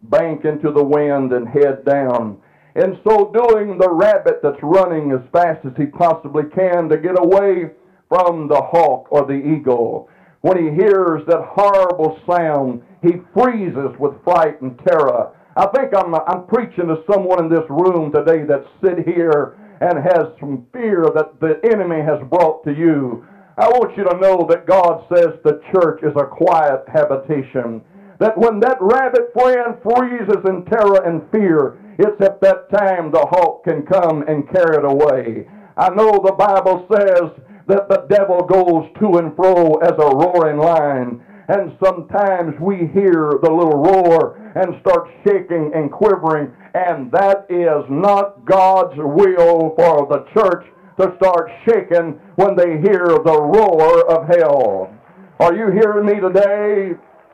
bank 0.03 0.45
into 0.45 0.71
the 0.71 0.83
wind, 0.83 1.33
and 1.33 1.47
head 1.47 1.83
down. 1.85 2.37
In 2.75 2.97
so 3.03 3.31
doing, 3.33 3.77
the 3.77 3.89
rabbit 3.91 4.39
that's 4.41 4.63
running 4.63 5.11
as 5.11 5.19
fast 5.33 5.65
as 5.65 5.73
he 5.77 5.85
possibly 5.85 6.43
can 6.55 6.87
to 6.87 6.97
get 6.97 7.19
away 7.19 7.71
from 8.11 8.49
the 8.49 8.61
hawk 8.61 9.07
or 9.09 9.25
the 9.25 9.39
eagle, 9.39 10.09
when 10.41 10.57
he 10.57 10.69
hears 10.75 11.25
that 11.27 11.47
horrible 11.55 12.19
sound, 12.29 12.81
he 13.01 13.23
freezes 13.33 13.95
with 13.99 14.21
fright 14.25 14.59
and 14.61 14.77
terror. 14.85 15.31
I 15.55 15.67
think 15.67 15.95
I'm, 15.95 16.13
I'm 16.27 16.45
preaching 16.45 16.87
to 16.87 17.03
someone 17.09 17.45
in 17.45 17.49
this 17.49 17.63
room 17.69 18.11
today 18.11 18.43
that 18.43 18.67
sit 18.83 19.07
here 19.07 19.55
and 19.79 20.03
has 20.03 20.27
some 20.41 20.67
fear 20.73 21.07
that 21.15 21.39
the 21.39 21.61
enemy 21.71 22.01
has 22.01 22.19
brought 22.29 22.65
to 22.65 22.73
you. 22.73 23.25
I 23.57 23.67
want 23.69 23.95
you 23.95 24.03
to 24.03 24.17
know 24.19 24.45
that 24.49 24.67
God 24.67 25.05
says 25.07 25.39
the 25.45 25.61
church 25.71 26.03
is 26.03 26.15
a 26.17 26.25
quiet 26.25 26.83
habitation. 26.91 27.81
That 28.19 28.37
when 28.37 28.59
that 28.59 28.77
rabbit 28.81 29.31
friend 29.31 29.77
freezes 29.81 30.43
in 30.45 30.65
terror 30.65 31.05
and 31.07 31.23
fear, 31.31 31.79
it's 31.97 32.21
at 32.21 32.41
that 32.41 32.69
time 32.75 33.11
the 33.11 33.25
hawk 33.31 33.63
can 33.63 33.85
come 33.85 34.23
and 34.27 34.49
carry 34.51 34.77
it 34.77 34.85
away. 34.85 35.47
I 35.77 35.89
know 35.89 36.11
the 36.11 36.35
Bible 36.37 36.85
says 36.91 37.31
that 37.67 37.89
the 37.89 38.05
devil 38.09 38.41
goes 38.41 38.89
to 38.99 39.17
and 39.17 39.35
fro 39.35 39.75
as 39.75 39.93
a 39.93 40.15
roaring 40.15 40.57
lion. 40.57 41.21
And 41.47 41.75
sometimes 41.83 42.55
we 42.61 42.87
hear 42.93 43.33
the 43.41 43.51
little 43.51 43.81
roar 43.81 44.37
and 44.55 44.79
start 44.81 45.09
shaking 45.25 45.71
and 45.73 45.91
quivering 45.91 46.53
and 46.73 47.11
that 47.11 47.45
is 47.49 47.83
not 47.89 48.45
God's 48.45 48.95
will 48.97 49.73
for 49.75 50.07
the 50.07 50.25
church 50.33 50.65
to 50.99 51.13
start 51.17 51.51
shaking 51.65 52.19
when 52.35 52.55
they 52.55 52.79
hear 52.79 53.07
the 53.07 53.41
roar 53.41 54.09
of 54.09 54.27
hell. 54.27 54.93
Are 55.39 55.53
you 55.55 55.71
hearing 55.71 56.05
me 56.05 56.19
today? 56.19 56.91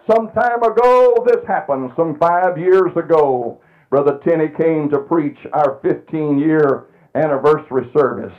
Some 0.10 0.32
time 0.32 0.64
ago, 0.64 1.24
this 1.28 1.46
happened, 1.48 1.92
some 1.96 2.18
five 2.18 2.58
years 2.58 2.92
ago. 2.96 3.60
Brother 3.90 4.20
Tenney 4.28 4.50
came 4.58 4.90
to 4.90 5.00
preach 5.00 5.38
our 5.54 5.80
15 5.84 6.40
year 6.40 6.88
anniversary 7.14 7.92
service. 7.96 8.34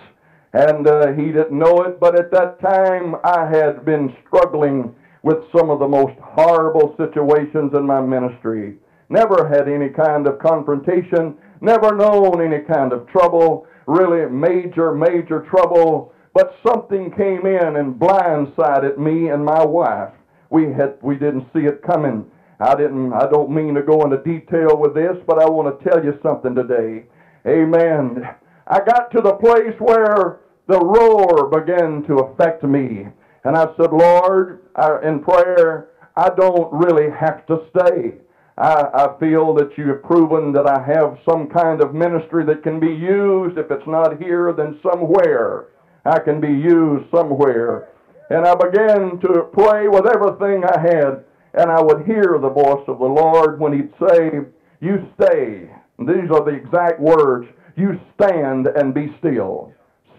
And 0.52 0.86
uh, 0.86 1.12
he 1.12 1.26
didn't 1.26 1.58
know 1.58 1.82
it, 1.82 2.00
but 2.00 2.18
at 2.18 2.30
that 2.30 2.60
time 2.60 3.16
I 3.24 3.46
had 3.46 3.84
been 3.84 4.14
struggling 4.26 4.94
with 5.22 5.38
some 5.56 5.70
of 5.70 5.78
the 5.78 5.88
most 5.88 6.18
horrible 6.20 6.94
situations 6.96 7.72
in 7.74 7.86
my 7.86 8.00
ministry 8.00 8.78
never 9.08 9.48
had 9.48 9.68
any 9.68 9.88
kind 9.88 10.26
of 10.26 10.38
confrontation, 10.38 11.36
never 11.60 11.94
known 11.94 12.42
any 12.42 12.62
kind 12.64 12.92
of 12.92 13.06
trouble, 13.08 13.66
really 13.86 14.30
major, 14.30 14.94
major 14.94 15.46
trouble. 15.50 16.12
But 16.34 16.54
something 16.66 17.10
came 17.12 17.46
in 17.46 17.76
and 17.76 17.98
blindsided 17.98 18.98
me 18.98 19.28
and 19.28 19.44
my 19.44 19.64
wife. 19.64 20.12
We 20.50 20.64
had 20.64 20.98
we 21.02 21.16
didn't 21.16 21.48
see 21.52 21.60
it 21.60 21.82
coming. 21.82 22.30
I 22.60 22.74
didn't 22.74 23.12
I 23.12 23.28
don't 23.28 23.50
mean 23.50 23.74
to 23.74 23.82
go 23.82 24.02
into 24.02 24.18
detail 24.18 24.76
with 24.78 24.94
this, 24.94 25.16
but 25.26 25.42
I 25.42 25.48
want 25.48 25.78
to 25.78 25.88
tell 25.88 26.04
you 26.04 26.18
something 26.22 26.54
today. 26.54 27.04
Amen. 27.46 28.26
I 28.68 28.80
got 28.80 29.10
to 29.12 29.22
the 29.22 29.34
place 29.34 29.74
where 29.78 30.40
the 30.66 30.78
roar 30.78 31.48
began 31.48 32.02
to 32.04 32.18
affect 32.18 32.62
me. 32.62 33.06
And 33.44 33.56
I 33.56 33.66
said, 33.76 33.92
Lord, 33.92 34.60
I, 34.76 34.98
in 35.02 35.20
prayer, 35.20 35.88
I 36.16 36.28
don't 36.28 36.70
really 36.72 37.10
have 37.18 37.46
to 37.46 37.64
stay. 37.70 38.12
I, 38.58 38.88
I 38.92 39.18
feel 39.18 39.54
that 39.54 39.78
you 39.78 39.88
have 39.88 40.02
proven 40.02 40.52
that 40.52 40.66
I 40.66 40.82
have 40.84 41.18
some 41.28 41.48
kind 41.48 41.80
of 41.80 41.94
ministry 41.94 42.44
that 42.44 42.62
can 42.62 42.78
be 42.78 42.88
used. 42.88 43.56
If 43.56 43.70
it's 43.70 43.86
not 43.86 44.20
here, 44.20 44.52
then 44.52 44.78
somewhere. 44.82 45.68
I 46.04 46.18
can 46.18 46.40
be 46.40 46.48
used 46.48 47.10
somewhere. 47.10 47.88
And 48.30 48.44
I 48.46 48.54
began 48.54 49.18
to 49.20 49.48
pray 49.52 49.88
with 49.88 50.06
everything 50.06 50.64
I 50.64 50.78
had, 50.78 51.24
and 51.54 51.70
I 51.70 51.80
would 51.80 52.04
hear 52.04 52.38
the 52.38 52.50
voice 52.50 52.84
of 52.86 52.98
the 52.98 53.06
Lord 53.06 53.58
when 53.58 53.72
He'd 53.72 53.92
say, 53.98 54.40
You 54.80 55.08
stay. 55.14 55.70
And 55.98 56.06
these 56.06 56.30
are 56.30 56.44
the 56.44 56.54
exact 56.54 57.00
words. 57.00 57.48
You 57.78 58.00
stand 58.14 58.66
and 58.66 58.92
be 58.92 59.14
still. 59.20 59.72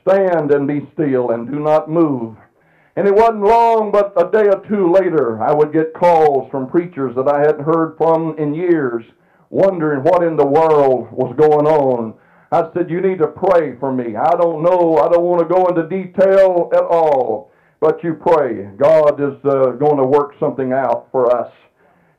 Stand 0.08 0.52
and 0.52 0.66
be 0.66 0.90
still 0.94 1.32
and 1.32 1.46
do 1.46 1.60
not 1.60 1.90
move. 1.90 2.38
And 2.96 3.06
it 3.06 3.14
wasn't 3.14 3.44
long, 3.44 3.92
but 3.92 4.14
a 4.16 4.32
day 4.32 4.48
or 4.48 4.66
two 4.70 4.92
later, 4.92 5.44
I 5.44 5.54
would 5.54 5.74
get 5.74 5.94
calls 5.94 6.50
from 6.50 6.70
preachers 6.70 7.14
that 7.18 7.28
I 7.28 7.40
hadn't 7.40 7.66
heard 7.66 7.96
from 7.98 8.38
in 8.38 8.54
years, 8.54 9.04
wondering 9.50 10.04
what 10.04 10.24
in 10.24 10.38
the 10.38 10.46
world 10.46 11.12
was 11.12 11.36
going 11.38 11.68
on. 11.68 12.14
I 12.52 12.70
said, 12.74 12.90
You 12.90 13.02
need 13.02 13.20
to 13.20 13.28
pray 13.28 13.76
for 13.78 13.92
me. 13.92 14.16
I 14.16 14.32
don't 14.38 14.64
know. 14.64 14.98
I 14.98 15.10
don't 15.10 15.24
want 15.24 15.42
to 15.42 15.54
go 15.54 15.68
into 15.68 15.88
detail 15.88 16.70
at 16.74 16.84
all. 16.84 17.52
But 17.82 18.02
you 18.04 18.14
pray. 18.14 18.70
God 18.78 19.20
is 19.20 19.38
uh, 19.44 19.72
going 19.72 19.98
to 19.98 20.06
work 20.06 20.34
something 20.40 20.72
out 20.72 21.10
for 21.12 21.36
us. 21.36 21.52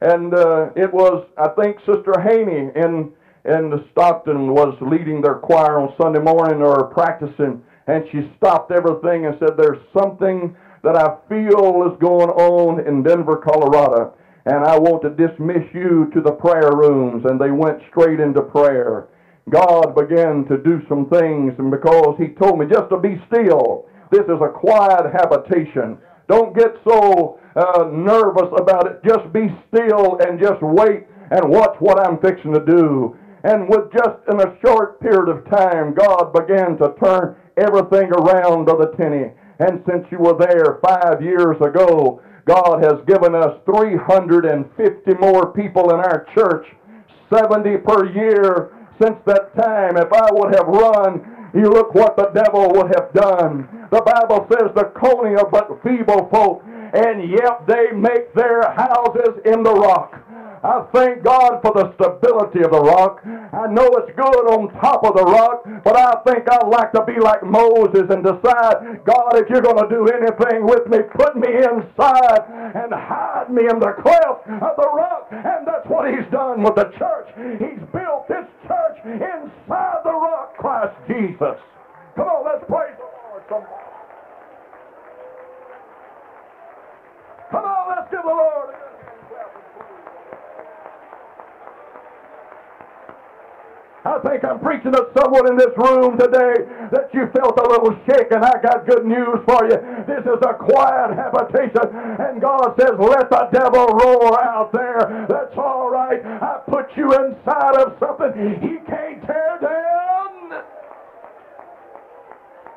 And 0.02 0.34
uh, 0.34 0.70
it 0.76 0.92
was, 0.92 1.26
I 1.36 1.48
think, 1.48 1.78
Sister 1.80 2.20
Haney 2.20 2.70
in, 2.76 3.12
in 3.44 3.84
Stockton 3.92 4.52
was 4.52 4.76
leading 4.80 5.20
their 5.20 5.36
choir 5.36 5.80
on 5.80 5.94
Sunday 6.00 6.20
morning 6.20 6.62
or 6.62 6.88
practicing. 6.88 7.62
And 7.86 8.04
she 8.12 8.30
stopped 8.36 8.70
everything 8.70 9.26
and 9.26 9.36
said, 9.38 9.56
There's 9.56 9.82
something 9.96 10.54
that 10.82 10.96
I 10.96 11.16
feel 11.28 11.90
is 11.90 11.98
going 12.00 12.30
on 12.30 12.86
in 12.86 13.02
Denver, 13.02 13.36
Colorado. 13.36 14.14
And 14.46 14.64
I 14.64 14.78
want 14.78 15.02
to 15.02 15.10
dismiss 15.10 15.64
you 15.74 16.10
to 16.14 16.20
the 16.20 16.32
prayer 16.32 16.74
rooms. 16.74 17.24
And 17.28 17.40
they 17.40 17.50
went 17.50 17.80
straight 17.90 18.20
into 18.20 18.42
prayer. 18.42 19.08
God 19.48 19.94
began 19.94 20.44
to 20.46 20.58
do 20.58 20.80
some 20.88 21.08
things, 21.08 21.54
and 21.58 21.70
because 21.70 22.14
He 22.18 22.28
told 22.28 22.58
me 22.58 22.66
just 22.66 22.88
to 22.90 22.98
be 22.98 23.20
still, 23.26 23.86
this 24.10 24.24
is 24.24 24.40
a 24.40 24.48
quiet 24.48 25.10
habitation. 25.12 25.98
Don't 26.28 26.54
get 26.54 26.76
so 26.86 27.40
uh, 27.56 27.88
nervous 27.90 28.52
about 28.56 28.86
it. 28.86 29.00
Just 29.04 29.32
be 29.32 29.48
still 29.68 30.18
and 30.20 30.38
just 30.38 30.62
wait 30.62 31.06
and 31.30 31.48
watch 31.48 31.74
what 31.80 31.98
I'm 32.06 32.18
fixing 32.18 32.52
to 32.54 32.64
do. 32.64 33.16
And 33.42 33.68
with 33.68 33.92
just 33.92 34.20
in 34.30 34.40
a 34.40 34.56
short 34.60 35.00
period 35.00 35.28
of 35.28 35.48
time, 35.48 35.94
God 35.94 36.32
began 36.32 36.76
to 36.78 36.94
turn 37.02 37.36
everything 37.56 38.12
around, 38.12 38.66
Brother 38.66 38.92
Tenney. 38.96 39.32
And 39.58 39.82
since 39.88 40.06
you 40.10 40.18
were 40.18 40.36
there 40.38 40.78
five 40.84 41.22
years 41.22 41.56
ago, 41.60 42.20
God 42.46 42.82
has 42.82 43.00
given 43.06 43.34
us 43.34 43.56
350 43.64 45.14
more 45.20 45.52
people 45.52 45.90
in 45.90 46.00
our 46.00 46.26
church, 46.34 46.66
70 47.32 47.78
per 47.78 48.06
year 48.12 48.72
since 49.00 49.16
that 49.26 49.54
time. 49.56 49.96
If 49.96 50.12
I 50.12 50.28
would 50.32 50.54
have 50.54 50.66
run, 50.66 51.50
you 51.54 51.64
look 51.64 51.94
what 51.94 52.16
the 52.16 52.30
devil 52.34 52.68
would 52.74 52.92
have 52.94 53.12
done. 53.12 53.68
The 53.90 54.02
Bible 54.02 54.46
says 54.50 54.70
the 54.74 54.92
coney 54.94 55.36
are 55.36 55.48
but 55.50 55.80
feeble 55.82 56.28
folk, 56.30 56.62
and 56.64 57.28
yet 57.28 57.66
they 57.66 57.92
make 57.92 58.32
their 58.34 58.62
houses 58.72 59.40
in 59.44 59.62
the 59.62 59.72
rock. 59.72 60.14
I 60.62 60.84
thank 60.92 61.24
God 61.24 61.64
for 61.64 61.72
the 61.72 61.88
stability 61.96 62.60
of 62.60 62.72
the 62.76 62.84
rock. 62.84 63.24
I 63.24 63.64
know 63.72 63.88
it's 63.96 64.12
good 64.12 64.44
on 64.52 64.68
top 64.76 65.00
of 65.08 65.16
the 65.16 65.24
rock, 65.24 65.64
but 65.82 65.96
I 65.96 66.20
think 66.28 66.44
I'd 66.52 66.68
like 66.68 66.92
to 66.92 67.04
be 67.08 67.16
like 67.16 67.40
Moses 67.40 68.12
and 68.12 68.20
decide, 68.20 69.00
God, 69.08 69.40
if 69.40 69.48
you're 69.48 69.64
going 69.64 69.80
to 69.80 69.88
do 69.88 70.04
anything 70.12 70.68
with 70.68 70.84
me, 70.92 71.00
put 71.16 71.32
me 71.32 71.48
inside 71.48 72.44
and 72.76 72.92
hide 72.92 73.48
me 73.48 73.72
in 73.72 73.80
the 73.80 73.96
cleft 74.04 74.44
of 74.52 74.76
the 74.76 74.90
rock 74.92 75.32
and 75.32 75.64
That's 75.64 75.88
what 75.88 76.12
he's 76.12 76.28
done 76.30 76.62
with 76.62 76.76
the 76.76 76.92
church. 77.00 77.32
He's 77.56 77.80
built 77.88 78.28
this 78.28 78.44
church 78.68 79.00
inside 79.04 80.04
the 80.04 80.12
rock, 80.12 80.60
Christ 80.60 80.92
Jesus. 81.08 81.56
Come 82.20 82.28
on, 82.28 82.44
let's 82.44 82.64
praise 82.68 82.92
the 83.00 83.08
Lord. 83.08 83.42
Somebody. 83.48 83.80
Come 87.48 87.64
on, 87.64 87.96
let's 87.96 88.10
give 88.12 88.22
the 88.22 88.28
Lord 88.28 88.89
I 94.04 94.18
think 94.24 94.44
I'm 94.44 94.58
preaching 94.60 94.92
to 94.92 95.08
someone 95.12 95.46
in 95.52 95.56
this 95.58 95.76
room 95.76 96.16
today 96.16 96.64
that 96.90 97.12
you 97.12 97.28
felt 97.36 97.58
a 97.60 97.68
little 97.68 97.92
shaken. 98.08 98.42
I 98.42 98.56
got 98.62 98.86
good 98.88 99.04
news 99.04 99.44
for 99.44 99.60
you. 99.68 99.76
This 100.08 100.24
is 100.24 100.40
a 100.40 100.54
quiet 100.56 101.12
habitation, 101.14 101.84
and 102.18 102.40
God 102.40 102.72
says, 102.80 102.96
Let 102.96 103.28
the 103.28 103.48
devil 103.52 103.86
roar 103.92 104.40
out 104.40 104.72
there. 104.72 105.26
That's 105.28 105.52
all 105.58 105.90
right. 105.90 106.24
I 106.24 106.60
put 106.66 106.88
you 106.96 107.12
inside 107.12 107.76
of 107.76 107.96
something 108.00 108.32
he 108.64 108.80
can't 108.88 109.20
tear 109.26 109.58
down. 109.60 110.64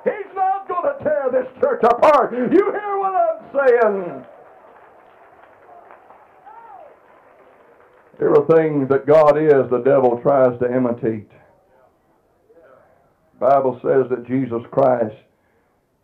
He's 0.04 0.36
not 0.36 0.68
going 0.68 0.92
to 0.92 1.04
tear 1.04 1.30
this 1.32 1.48
church 1.62 1.84
apart. 1.84 2.34
You 2.34 2.48
hear 2.52 2.98
what 3.00 3.16
I'm 3.16 3.40
saying? 3.56 4.26
Everything 8.22 8.88
that 8.88 9.08
God 9.08 9.38
is, 9.38 9.70
the 9.70 9.82
devil 9.84 10.20
tries 10.22 10.58
to 10.60 10.74
imitate. 10.74 11.30
The 13.34 13.40
Bible 13.40 13.80
says 13.82 14.10
that 14.10 14.28
Jesus 14.28 14.62
Christ 14.72 15.16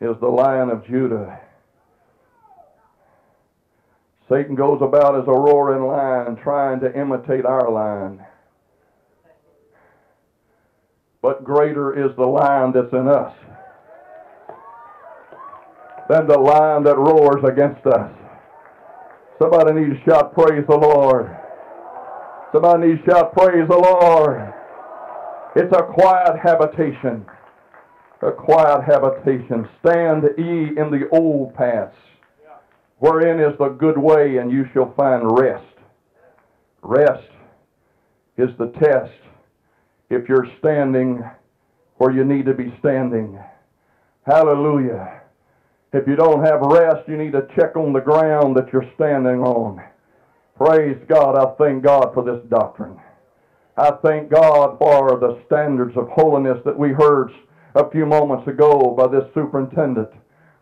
is 0.02 0.16
the 0.20 0.28
Lion 0.28 0.70
of 0.70 0.86
Judah. 0.88 1.40
Satan 4.30 4.56
goes 4.56 4.80
about 4.82 5.20
as 5.20 5.28
a 5.28 5.32
roaring 5.32 5.86
lion 5.86 6.36
trying 6.44 6.80
to 6.82 7.00
imitate 7.00 7.46
our 7.46 7.70
lion. 7.70 8.22
But 11.22 11.44
greater 11.44 12.06
is 12.08 12.16
the 12.16 12.26
lion 12.26 12.72
that's 12.74 12.94
in 12.94 13.08
us 13.08 13.34
than 16.10 16.28
the 16.28 16.40
lion 16.40 16.84
that 16.84 16.98
roars 16.98 17.44
against 17.44 17.86
us. 17.86 18.12
Somebody 19.40 19.80
needs 19.80 20.00
to 20.00 20.06
shout, 20.10 20.34
Praise 20.34 20.66
the 20.68 20.78
Lord. 20.78 21.39
Somebody 22.52 22.88
needs 22.88 23.06
to 23.06 23.12
shout, 23.12 23.34
Praise 23.34 23.68
the 23.70 23.78
Lord. 23.78 24.54
It's 25.56 25.72
a 25.72 25.84
quiet 25.84 26.40
habitation. 26.42 27.26
A 28.22 28.32
quiet 28.32 28.84
habitation. 28.84 29.70
Stand 29.80 30.24
ye 30.38 30.70
in 30.78 30.90
the 30.90 31.08
old 31.12 31.54
paths, 31.54 31.96
wherein 32.98 33.40
is 33.40 33.58
the 33.60 33.70
good 33.70 33.98
way, 33.98 34.38
and 34.38 34.52
you 34.52 34.66
shall 34.74 34.94
find 34.96 35.40
rest. 35.40 35.64
Rest 36.82 37.30
is 38.38 38.50
the 38.58 38.72
test 38.82 39.14
if 40.10 40.28
you're 40.28 40.48
standing 40.60 41.24
where 41.98 42.12
you 42.12 42.24
need 42.24 42.46
to 42.46 42.54
be 42.54 42.74
standing. 42.80 43.38
Hallelujah. 44.26 45.22
If 45.94 46.08
you 46.08 46.16
don't 46.16 46.44
have 46.46 46.62
rest, 46.62 47.08
you 47.08 47.18
need 47.18 47.34
to 47.34 47.48
check 47.56 47.76
on 47.76 47.94
the 47.94 48.00
ground 48.00 48.56
that 48.58 48.72
you're 48.74 48.92
standing 48.96 49.42
on. 49.42 49.82
Praise 50.60 50.98
God. 51.08 51.38
I 51.38 51.56
thank 51.56 51.84
God 51.84 52.14
for 52.14 52.22
this 52.22 52.44
doctrine. 52.50 53.00
I 53.78 53.92
thank 54.06 54.30
God 54.30 54.78
for 54.78 55.18
the 55.18 55.42
standards 55.46 55.96
of 55.96 56.10
holiness 56.10 56.58
that 56.66 56.78
we 56.78 56.90
heard 56.90 57.32
a 57.76 57.90
few 57.90 58.06
moments 58.06 58.46
ago 58.46 58.94
by 58.98 59.08
this 59.08 59.24
superintendent. 59.34 60.10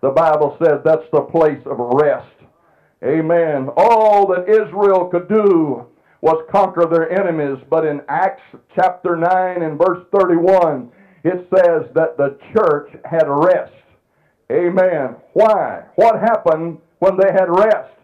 The 0.01 0.11
Bible 0.11 0.55
says 0.63 0.81
that's 0.85 1.09
the 1.11 1.21
place 1.21 1.61
of 1.65 1.79
rest. 1.79 2.29
Amen. 3.03 3.69
All 3.75 4.27
that 4.27 4.47
Israel 4.47 5.05
could 5.05 5.27
do 5.27 5.87
was 6.21 6.45
conquer 6.51 6.85
their 6.85 7.11
enemies, 7.11 7.57
but 7.67 7.83
in 7.83 8.01
Acts 8.07 8.43
chapter 8.75 9.15
9 9.15 9.63
and 9.63 9.79
verse 9.79 10.05
31, 10.15 10.91
it 11.23 11.47
says 11.49 11.89
that 11.95 12.17
the 12.17 12.37
church 12.55 12.91
had 13.03 13.25
rest. 13.27 13.73
Amen. 14.51 15.15
Why? 15.33 15.85
What 15.95 16.19
happened 16.19 16.77
when 16.99 17.17
they 17.17 17.31
had 17.31 17.49
rest? 17.49 17.96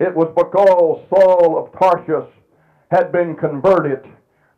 It 0.00 0.16
was 0.16 0.32
because 0.34 1.04
Saul 1.12 1.58
of 1.58 1.78
Tarsus 1.78 2.24
had 2.90 3.12
been 3.12 3.36
converted, 3.36 4.02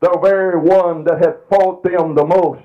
the 0.01 0.17
very 0.23 0.57
one 0.57 1.03
that 1.05 1.19
had 1.19 1.43
fought 1.51 1.83
them 1.83 2.15
the 2.15 2.25
most, 2.25 2.63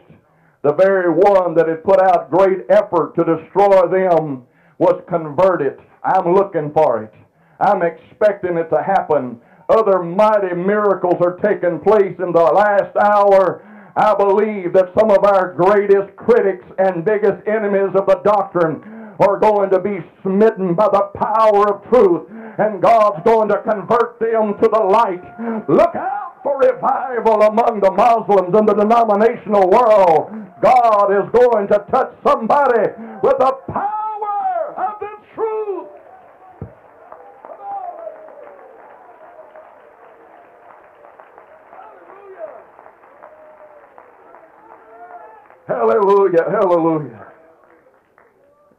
the 0.62 0.74
very 0.74 1.10
one 1.10 1.56
that 1.56 1.68
had 1.68 1.84
put 1.84 2.00
out 2.00 2.30
great 2.30 2.66
effort 2.70 3.16
to 3.16 3.26
destroy 3.26 3.88
them 3.90 4.46
was 4.78 5.02
converted. 5.10 5.80
I'm 6.04 6.36
looking 6.36 6.72
for 6.72 7.04
it. 7.04 7.14
I'm 7.60 7.82
expecting 7.82 8.58
it 8.58 8.70
to 8.70 8.84
happen. 8.84 9.42
Other 9.70 10.04
mighty 10.04 10.54
miracles 10.56 11.18
are 11.22 11.38
taking 11.38 11.80
place 11.80 12.16
in 12.20 12.32
the 12.32 12.40
last 12.40 12.96
hour. 12.96 13.66
I 13.98 14.14
believe 14.14 14.74
that 14.74 14.94
some 14.98 15.10
of 15.10 15.26
our 15.26 15.54
greatest 15.54 16.16
critics 16.16 16.66
and 16.78 17.04
biggest 17.04 17.42
enemies 17.48 17.96
of 17.96 18.06
the 18.06 18.22
doctrine 18.24 18.84
are 19.20 19.40
going 19.40 19.72
to 19.72 19.80
be 19.80 19.98
smitten 20.22 20.76
by 20.76 20.88
the 20.94 21.10
power 21.18 21.74
of 21.74 21.90
truth 21.90 22.30
and 22.58 22.82
God's 22.82 23.24
going 23.24 23.50
to 23.50 23.62
convert 23.62 24.20
them 24.20 24.58
to 24.62 24.68
the 24.68 24.80
light. 24.80 25.22
Look 25.70 25.96
out 25.96 26.38
for 26.44 26.58
revival 26.60 27.42
among 27.44 27.82
the 27.82 27.92
Muslims 27.92 28.56
and 28.56 28.68
the 28.68 28.74
denominational 28.74 29.70
world. 29.70 30.32
God 30.62 31.12
is 31.12 31.30
going 31.32 31.68
to 31.68 31.86
touch 31.92 32.14
somebody 32.26 32.90
with 33.22 33.38
the 33.38 33.54
power 33.68 34.74
of 34.76 35.00
the 35.00 35.14
truth. 35.36 35.88
Hallelujah, 45.68 46.46
hallelujah, 46.50 47.28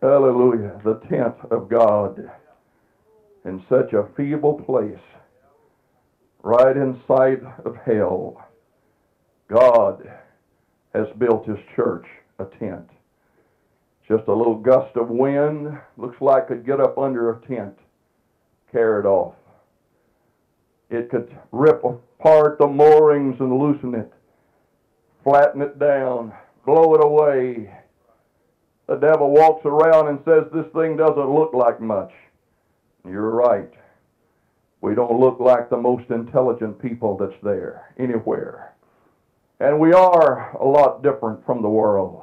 hallelujah. 0.00 0.80
The 0.84 0.94
tent 1.08 1.34
of 1.50 1.68
God 1.68 2.30
in 3.48 3.64
such 3.68 3.94
a 3.94 4.08
feeble 4.16 4.60
place, 4.60 5.00
right 6.42 6.76
in 6.76 7.00
sight 7.08 7.40
of 7.64 7.76
hell, 7.84 8.46
God 9.48 10.08
has 10.94 11.06
built 11.18 11.46
his 11.46 11.58
church 11.74 12.06
a 12.38 12.44
tent. 12.44 12.88
Just 14.06 14.28
a 14.28 14.34
little 14.34 14.54
gust 14.54 14.96
of 14.96 15.08
wind, 15.08 15.78
looks 15.96 16.20
like 16.20 16.48
could 16.48 16.64
get 16.64 16.80
up 16.80 16.98
under 16.98 17.30
a 17.30 17.46
tent, 17.46 17.74
carry 18.70 19.00
it 19.00 19.06
off. 19.06 19.34
It 20.90 21.10
could 21.10 21.36
rip 21.52 21.82
apart 21.84 22.58
the 22.58 22.66
moorings 22.66 23.36
and 23.40 23.58
loosen 23.58 23.94
it, 23.94 24.12
flatten 25.24 25.60
it 25.62 25.78
down, 25.78 26.32
blow 26.64 26.94
it 26.94 27.04
away. 27.04 27.70
The 28.86 28.96
devil 28.96 29.30
walks 29.30 29.66
around 29.66 30.08
and 30.08 30.20
says, 30.24 30.44
This 30.52 30.72
thing 30.72 30.96
doesn't 30.96 31.34
look 31.34 31.52
like 31.52 31.80
much. 31.80 32.12
You're 33.08 33.30
right. 33.30 33.70
We 34.80 34.94
don't 34.94 35.18
look 35.18 35.40
like 35.40 35.70
the 35.70 35.76
most 35.76 36.10
intelligent 36.10 36.80
people 36.80 37.16
that's 37.16 37.40
there 37.42 37.94
anywhere. 37.98 38.74
And 39.60 39.80
we 39.80 39.92
are 39.92 40.56
a 40.56 40.64
lot 40.64 41.02
different 41.02 41.44
from 41.44 41.62
the 41.62 41.68
world. 41.68 42.22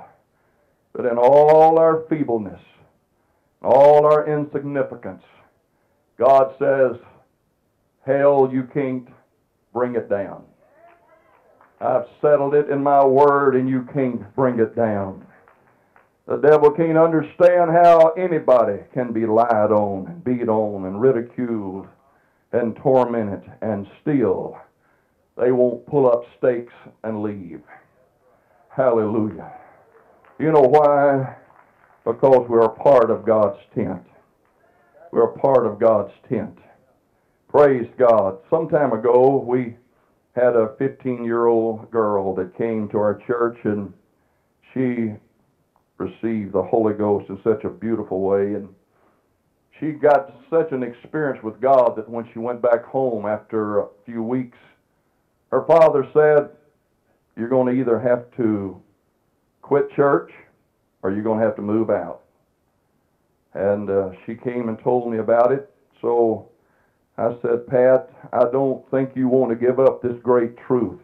But 0.93 1.06
in 1.06 1.17
all 1.17 1.78
our 1.78 2.06
feebleness, 2.10 2.62
all 3.62 4.06
our 4.06 4.26
insignificance, 4.28 5.24
God 6.17 6.56
says, 6.58 6.95
Hell, 8.06 8.50
you 8.52 8.63
can't 8.74 9.08
bring 9.74 9.95
it 9.95 10.10
down. 10.10 10.43
I've 11.82 12.06
settled 12.21 12.54
it 12.54 12.69
in 12.69 12.82
my 12.82 13.04
word, 13.04 13.56
and 13.56 13.67
you 13.67 13.88
can't 13.93 14.34
bring 14.36 14.60
it 14.60 14.76
down. 14.76 15.26
The 16.27 16.38
devil 16.38 16.71
can't 16.71 16.97
understand 16.97 17.71
how 17.71 18.13
anybody 18.17 18.79
can 18.93 19.13
be 19.13 19.25
lied 19.27 19.71
on, 19.71 20.07
and 20.07 20.23
beat 20.23 20.49
on, 20.49 20.85
and 20.85 20.99
ridiculed, 20.99 21.88
and 22.51 22.75
tormented, 22.77 23.43
and 23.61 23.88
still 24.01 24.57
they 25.38 25.51
won't 25.51 25.85
pull 25.85 26.07
up 26.09 26.23
stakes 26.38 26.73
and 27.03 27.21
leave. 27.21 27.61
Hallelujah. 28.69 29.51
You 30.39 30.52
know 30.52 30.62
why? 30.62 31.35
Because 32.06 32.45
we're 32.50 32.69
part 32.69 33.10
of 33.10 33.25
God's 33.25 33.60
tent. 33.73 34.04
We're 35.12 35.27
part 35.27 35.65
of 35.65 35.79
God's 35.79 36.13
tent. 36.29 36.58
Praise 37.50 37.89
God. 37.97 38.37
Some 38.50 38.67
time 38.69 38.93
ago, 38.93 39.43
we 39.45 39.77
had 40.35 40.56
a 40.56 40.75
15 40.77 41.23
year 41.23 41.47
old 41.47 41.89
girl 41.91 42.33
that 42.35 42.58
came 42.58 42.89
to 42.89 42.97
our 42.97 43.21
church, 43.25 43.58
and 43.63 43.93
she 44.73 45.13
received 45.98 46.54
the 46.54 46.63
Holy 46.63 46.93
Ghost 46.93 47.29
in 47.29 47.39
such 47.43 47.63
a 47.63 47.69
beautiful 47.69 48.21
way. 48.21 48.56
And 48.56 48.69
she 49.79 49.91
got 49.91 50.33
such 50.50 50.71
an 50.71 50.83
experience 50.83 51.43
with 51.43 51.60
God 51.62 51.96
that 51.96 52.10
when 52.10 52.27
she 52.33 52.39
went 52.39 52.62
back 52.62 52.83
home 52.85 53.25
after 53.25 53.79
a 53.79 53.87
few 54.06 54.23
weeks, 54.23 54.58
her 55.52 55.65
father 55.65 56.08
said, 56.13 56.50
You're 57.37 57.50
going 57.50 57.73
to 57.73 57.79
either 57.79 58.00
have 58.00 58.25
to 58.37 58.81
quit 59.62 59.89
church 59.96 60.31
or 61.02 61.12
you're 61.12 61.23
going 61.23 61.39
to 61.39 61.46
have 61.46 61.56
to 61.56 61.62
move 61.62 61.89
out. 61.89 62.21
And 63.54 63.89
uh, 63.89 64.10
she 64.25 64.35
came 64.35 64.69
and 64.69 64.77
told 64.83 65.10
me 65.10 65.19
about 65.19 65.52
it. 65.52 65.71
So 66.02 66.50
I 67.17 67.35
said, 67.41 67.67
Pat, 67.67 68.10
I 68.33 68.43
don't 68.52 68.89
think 68.91 69.12
you 69.15 69.27
want 69.27 69.52
to 69.52 69.56
give 69.56 69.79
up 69.79 70.02
this 70.02 70.17
great 70.21 70.58
truth. 70.67 71.00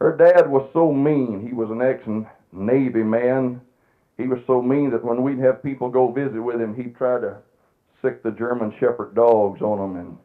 Her 0.00 0.16
dad 0.16 0.48
was 0.48 0.68
so 0.72 0.92
mean. 0.92 1.46
He 1.46 1.54
was 1.54 1.70
an 1.70 1.82
ex-Navy 1.82 3.02
man. 3.02 3.60
He 4.18 4.26
was 4.26 4.40
so 4.46 4.60
mean 4.60 4.90
that 4.90 5.04
when 5.04 5.22
we'd 5.22 5.38
have 5.38 5.62
people 5.62 5.88
go 5.88 6.10
visit 6.10 6.42
with 6.42 6.60
him, 6.60 6.74
he'd 6.74 6.96
try 6.96 7.20
to 7.20 7.36
sick 8.02 8.22
the 8.22 8.32
German 8.32 8.74
Shepherd 8.80 9.14
dogs 9.14 9.62
on 9.62 9.78
them 9.78 9.96
and 9.96 10.18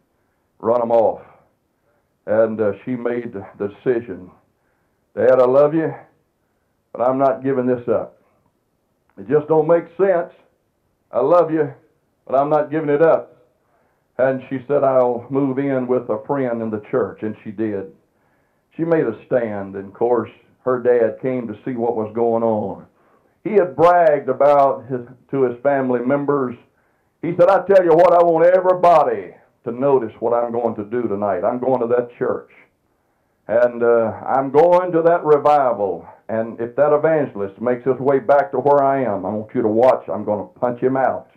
run 0.60 0.80
them 0.80 0.92
off. 0.92 1.22
And 2.26 2.60
uh, 2.60 2.74
she 2.84 2.92
made 2.92 3.34
the 3.34 3.46
decision, 3.58 4.32
Dad, 5.16 5.40
I 5.40 5.46
love 5.46 5.76
you, 5.76 5.94
but 6.92 7.08
I'm 7.08 7.20
not 7.20 7.44
giving 7.44 7.68
this 7.68 7.88
up. 7.88 8.20
It 9.18 9.28
just 9.28 9.48
don't 9.48 9.68
make 9.68 9.86
sense. 9.98 10.34
I 11.12 11.20
love 11.20 11.52
you, 11.52 11.72
but 12.26 12.36
I'm 12.36 12.50
not 12.50 12.72
giving 12.72 12.90
it 12.90 13.04
up. 13.04 13.46
And 14.18 14.42
she 14.50 14.60
said, 14.68 14.84
I'll 14.84 15.28
move 15.30 15.60
in 15.60 15.86
with 15.86 16.10
a 16.10 16.24
friend 16.26 16.62
in 16.62 16.72
the 16.72 16.84
church, 16.90 17.20
and 17.22 17.36
she 17.44 17.52
did. 17.52 17.92
She 18.76 18.84
made 18.84 19.06
a 19.06 19.20
stand, 19.28 19.76
and 19.76 19.88
of 19.88 19.94
course, 19.94 20.32
her 20.66 20.80
dad 20.80 21.22
came 21.22 21.48
to 21.48 21.60
see 21.64 21.74
what 21.74 21.96
was 21.96 22.12
going 22.16 22.42
on. 22.42 22.88
He 23.44 23.52
had 23.54 23.76
bragged 23.76 24.30
about 24.30 24.86
his, 24.90 25.02
to 25.32 25.44
his 25.44 25.62
family 25.62 26.00
members. 26.00 26.56
He 27.22 27.34
said, 27.38 27.50
I 27.50 27.66
tell 27.66 27.84
you 27.84 27.92
what, 27.92 28.14
I 28.14 28.24
want 28.24 28.46
everybody 28.46 29.36
to 29.66 29.72
notice 29.72 30.14
what 30.20 30.34
I'm 30.34 30.52
going 30.52 30.76
to 30.76 30.84
do 30.86 31.08
tonight. 31.08 31.44
I'm 31.44 31.60
going 31.60 31.82
to 31.82 31.88
that 31.88 32.10
church. 32.18 32.50
And 33.48 33.84
uh, 33.84 34.14
I'm 34.26 34.52
going 34.52 34.92
to 34.94 35.02
that 35.02 35.24
revival. 35.26 36.08
And 36.30 36.60
if 36.60 36.76
that 36.78 36.94
evangelist 36.94 37.60
makes 37.60 37.86
his 37.86 38.00
way 38.00 38.20
back 38.20 38.52
to 38.52 38.58
where 38.60 38.82
I 38.82 39.04
am, 39.04 39.26
I 39.26 39.30
want 39.30 39.54
you 39.54 39.62
to 39.62 39.68
watch. 39.68 40.08
I'm 40.08 40.24
going 40.24 40.48
to 40.48 40.60
punch 40.60 40.82
him 40.82 40.96
out. 40.96 41.30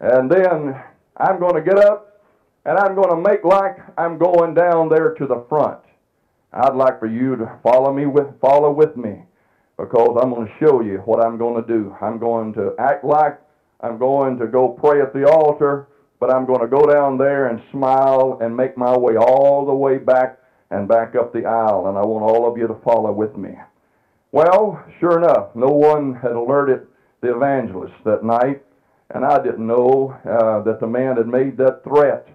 And 0.00 0.30
then 0.30 0.74
I'm 1.16 1.38
going 1.38 1.54
to 1.54 1.62
get 1.62 1.78
up 1.78 2.22
and 2.64 2.76
I'm 2.78 2.94
going 2.94 3.10
to 3.10 3.16
make 3.16 3.44
like 3.44 3.78
I'm 3.96 4.18
going 4.18 4.54
down 4.54 4.88
there 4.88 5.14
to 5.14 5.26
the 5.26 5.44
front. 5.48 5.78
I'd 6.52 6.74
like 6.74 6.98
for 6.98 7.06
you 7.06 7.36
to 7.36 7.58
follow 7.62 7.92
me 7.92 8.06
with 8.06 8.26
follow 8.40 8.72
with 8.72 8.96
me 8.96 9.22
because 9.78 10.18
I'm 10.20 10.30
going 10.30 10.46
to 10.46 10.52
show 10.58 10.80
you 10.80 10.98
what 11.04 11.24
I'm 11.24 11.38
going 11.38 11.62
to 11.62 11.66
do. 11.66 11.94
I'm 12.00 12.18
going 12.18 12.52
to 12.54 12.74
act 12.78 13.04
like 13.04 13.40
I'm 13.80 13.98
going 13.98 14.38
to 14.38 14.46
go 14.46 14.68
pray 14.68 15.00
at 15.00 15.12
the 15.12 15.24
altar, 15.28 15.88
but 16.18 16.34
I'm 16.34 16.46
going 16.46 16.60
to 16.60 16.66
go 16.66 16.84
down 16.84 17.16
there 17.16 17.46
and 17.46 17.62
smile 17.70 18.38
and 18.42 18.56
make 18.56 18.76
my 18.76 18.96
way 18.96 19.16
all 19.16 19.64
the 19.64 19.74
way 19.74 19.98
back 19.98 20.38
and 20.70 20.88
back 20.88 21.14
up 21.14 21.32
the 21.32 21.46
aisle, 21.46 21.86
and 21.88 21.96
I 21.96 22.02
want 22.02 22.24
all 22.24 22.50
of 22.50 22.58
you 22.58 22.66
to 22.66 22.76
follow 22.84 23.12
with 23.12 23.36
me. 23.36 23.50
Well, 24.32 24.84
sure 25.00 25.18
enough, 25.18 25.54
no 25.54 25.68
one 25.68 26.14
had 26.14 26.32
alerted 26.32 26.86
the 27.22 27.34
evangelist 27.34 27.94
that 28.04 28.24
night, 28.24 28.62
and 29.14 29.24
I 29.24 29.42
didn't 29.42 29.66
know 29.66 30.14
uh, 30.28 30.62
that 30.64 30.80
the 30.80 30.86
man 30.86 31.16
had 31.16 31.28
made 31.28 31.56
that 31.56 31.82
threat. 31.84 32.28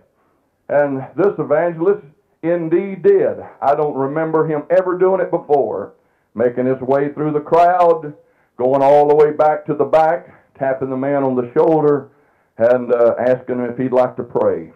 And 0.70 1.06
this 1.16 1.34
evangelist 1.38 2.04
indeed 2.42 3.04
did. 3.04 3.38
I 3.62 3.76
don't 3.76 3.96
remember 3.96 4.48
him 4.48 4.64
ever 4.72 4.98
doing 4.98 5.22
it 5.22 5.30
before, 5.30 5.94
making 6.36 6.66
his 6.66 6.82
way 6.82 7.14
through 7.14 7.34
the 7.34 7.40
crowd, 7.40 8.14
going 8.58 8.82
all 8.82 9.08
the 9.08 9.16
way 9.16 9.32
back 9.32 9.66
to 9.66 9.74
the 9.74 9.86
back, 9.86 10.44
tapping 10.58 10.90
the 10.90 10.98
man 10.98 11.24
on 11.24 11.36
the 11.36 11.52
shoulder, 11.54 12.10
and 12.58 12.94
uh, 12.94 13.16
asking 13.20 13.60
him 13.60 13.70
if 13.70 13.78
he'd 13.78 13.92
like 13.92 14.16
to 14.16 14.24
pray. 14.24 14.72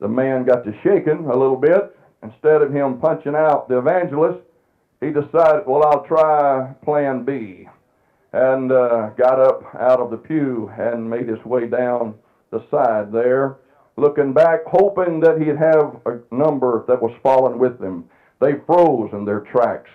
The 0.00 0.08
man 0.08 0.44
got 0.44 0.64
to 0.64 0.72
shaking 0.82 1.26
a 1.26 1.36
little 1.36 1.56
bit. 1.56 1.96
Instead 2.22 2.62
of 2.62 2.72
him 2.72 2.98
punching 2.98 3.34
out 3.34 3.68
the 3.68 3.78
evangelist, 3.78 4.40
he 5.00 5.08
decided, 5.08 5.66
well, 5.66 5.84
I'll 5.84 6.04
try 6.04 6.72
plan 6.84 7.24
B. 7.24 7.68
And 8.32 8.72
uh, 8.72 9.10
got 9.10 9.38
up 9.38 9.62
out 9.78 10.00
of 10.00 10.10
the 10.10 10.16
pew 10.16 10.70
and 10.76 11.08
made 11.08 11.28
his 11.28 11.44
way 11.44 11.66
down 11.66 12.14
the 12.50 12.64
side 12.70 13.12
there, 13.12 13.58
looking 13.96 14.32
back, 14.32 14.60
hoping 14.66 15.20
that 15.20 15.38
he'd 15.38 15.56
have 15.56 16.00
a 16.06 16.34
number 16.34 16.84
that 16.88 17.00
was 17.00 17.14
falling 17.22 17.58
with 17.58 17.80
him. 17.80 18.04
They 18.40 18.54
froze 18.66 19.10
in 19.12 19.24
their 19.24 19.40
tracks. 19.40 19.90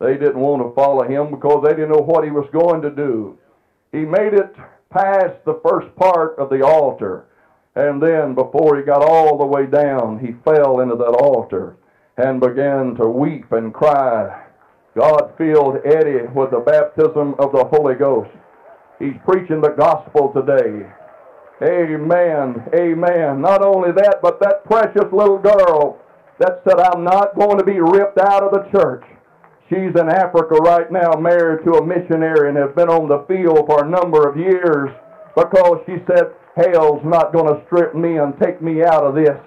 They 0.00 0.14
didn't 0.14 0.40
want 0.40 0.62
to 0.62 0.74
follow 0.74 1.06
him 1.06 1.30
because 1.30 1.62
they 1.62 1.74
didn't 1.74 1.90
know 1.90 2.02
what 2.02 2.24
he 2.24 2.30
was 2.30 2.48
going 2.52 2.80
to 2.82 2.90
do. 2.90 3.38
He 3.92 3.98
made 3.98 4.32
it 4.32 4.56
past 4.90 5.44
the 5.44 5.60
first 5.62 5.94
part 5.96 6.38
of 6.38 6.48
the 6.48 6.64
altar. 6.64 7.26
And 7.76 8.02
then, 8.02 8.34
before 8.34 8.76
he 8.76 8.82
got 8.82 9.04
all 9.04 9.38
the 9.38 9.46
way 9.46 9.66
down, 9.66 10.18
he 10.18 10.32
fell 10.44 10.80
into 10.80 10.96
that 10.96 11.16
altar 11.20 11.76
and 12.16 12.40
began 12.40 12.94
to 12.96 13.08
weep 13.08 13.52
and 13.52 13.72
cry. 13.72 14.46
God 14.96 15.32
filled 15.38 15.78
Eddie 15.84 16.26
with 16.34 16.50
the 16.50 16.60
baptism 16.60 17.34
of 17.38 17.52
the 17.52 17.64
Holy 17.70 17.94
Ghost. 17.94 18.30
He's 18.98 19.14
preaching 19.24 19.60
the 19.60 19.74
gospel 19.78 20.32
today. 20.32 20.86
Amen. 21.62 22.64
Amen. 22.74 23.40
Not 23.40 23.62
only 23.62 23.92
that, 23.92 24.20
but 24.22 24.40
that 24.40 24.64
precious 24.64 25.12
little 25.12 25.38
girl 25.38 25.98
that 26.38 26.62
said, 26.64 26.80
I'm 26.80 27.04
not 27.04 27.36
going 27.36 27.58
to 27.58 27.64
be 27.64 27.80
ripped 27.80 28.18
out 28.18 28.42
of 28.42 28.50
the 28.50 28.78
church. 28.78 29.04
She's 29.70 29.94
in 29.94 30.10
Africa 30.10 30.56
right 30.56 30.90
now, 30.90 31.12
married 31.14 31.64
to 31.64 31.78
a 31.78 31.86
missionary, 31.86 32.48
and 32.48 32.58
has 32.58 32.74
been 32.74 32.90
on 32.90 33.06
the 33.08 33.22
field 33.30 33.70
for 33.70 33.86
a 33.86 33.88
number 33.88 34.28
of 34.28 34.36
years 34.36 34.90
because 35.36 35.78
she 35.86 36.02
said, 36.10 36.34
Hell's 36.56 37.04
not 37.04 37.32
going 37.32 37.46
to 37.46 37.62
strip 37.66 37.94
me 37.94 38.18
and 38.18 38.34
take 38.42 38.60
me 38.60 38.82
out 38.82 39.06
of 39.06 39.14
this. 39.14 39.38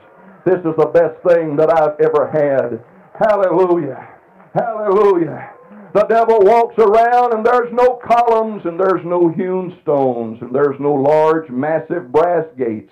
This 0.46 0.60
is 0.64 0.76
the 0.80 0.92
best 0.96 1.20
thing 1.28 1.58
that 1.58 1.68
I've 1.68 2.00
ever 2.00 2.32
had. 2.32 2.80
Hallelujah. 3.20 4.08
Hallelujah. 4.56 5.52
The 5.94 6.08
devil 6.08 6.40
walks 6.40 6.80
around 6.80 7.34
and 7.34 7.46
there's 7.46 7.72
no 7.74 8.00
columns 8.02 8.64
and 8.66 8.80
there's 8.80 9.06
no 9.06 9.28
hewn 9.28 9.78
stones 9.84 10.40
and 10.42 10.56
there's 10.56 10.80
no 10.80 10.94
large, 10.94 11.50
massive 11.50 12.12
brass 12.12 12.46
gates 12.58 12.92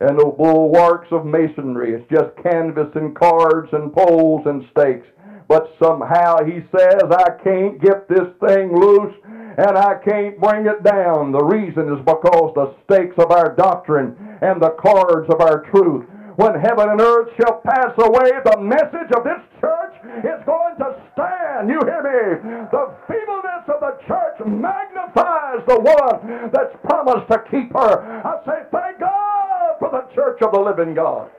and 0.00 0.18
no 0.18 0.30
bulwarks 0.30 1.08
of 1.10 1.24
masonry. 1.24 1.94
It's 1.94 2.08
just 2.10 2.36
canvas 2.42 2.92
and 2.94 3.16
cards 3.16 3.70
and 3.72 3.92
poles 3.92 4.42
and 4.46 4.62
stakes. 4.70 5.06
But 5.48 5.70
somehow 5.82 6.44
he 6.44 6.60
says, 6.76 7.02
I 7.10 7.30
can't 7.42 7.80
get 7.80 8.08
this 8.08 8.28
thing 8.40 8.74
loose 8.74 9.14
and 9.58 9.78
I 9.78 9.94
can't 10.04 10.40
bring 10.40 10.66
it 10.66 10.82
down. 10.82 11.32
The 11.32 11.44
reason 11.44 11.92
is 11.92 12.04
because 12.04 12.52
the 12.54 12.74
stakes 12.84 13.16
of 13.18 13.30
our 13.30 13.54
doctrine 13.54 14.16
and 14.42 14.60
the 14.60 14.76
cards 14.80 15.28
of 15.32 15.40
our 15.40 15.64
truth 15.70 16.04
when 16.36 16.52
heaven 16.60 16.90
and 16.90 17.00
earth 17.00 17.32
shall 17.40 17.60
pass 17.64 17.92
away, 17.96 18.28
the 18.44 18.60
message 18.60 19.10
of 19.16 19.24
this 19.24 19.40
church 19.58 19.96
is 20.20 20.40
going 20.44 20.76
to 20.76 20.92
stand. 21.12 21.68
You 21.68 21.80
hear 21.80 22.04
me? 22.04 22.68
The 22.68 22.92
feebleness 23.08 23.64
of 23.72 23.80
the 23.80 23.96
church 24.04 24.36
magnifies 24.44 25.64
the 25.66 25.80
one 25.80 26.52
that's 26.52 26.76
promised 26.84 27.32
to 27.32 27.40
keep 27.50 27.72
her. 27.72 28.20
I 28.20 28.44
say, 28.44 28.68
thank 28.70 29.00
God 29.00 29.80
for 29.80 29.88
the 29.90 30.14
church 30.14 30.42
of 30.42 30.52
the 30.52 30.60
living 30.60 30.92
God. 30.94 31.30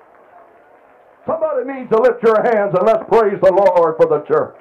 Somebody 1.27 1.67
needs 1.67 1.89
to 1.91 1.99
lift 2.01 2.23
your 2.23 2.41
hands 2.41 2.73
and 2.73 2.87
let's 2.87 3.03
praise 3.09 3.37
the 3.43 3.51
Lord 3.51 3.97
for 3.97 4.07
the 4.07 4.23
church. 4.25 4.55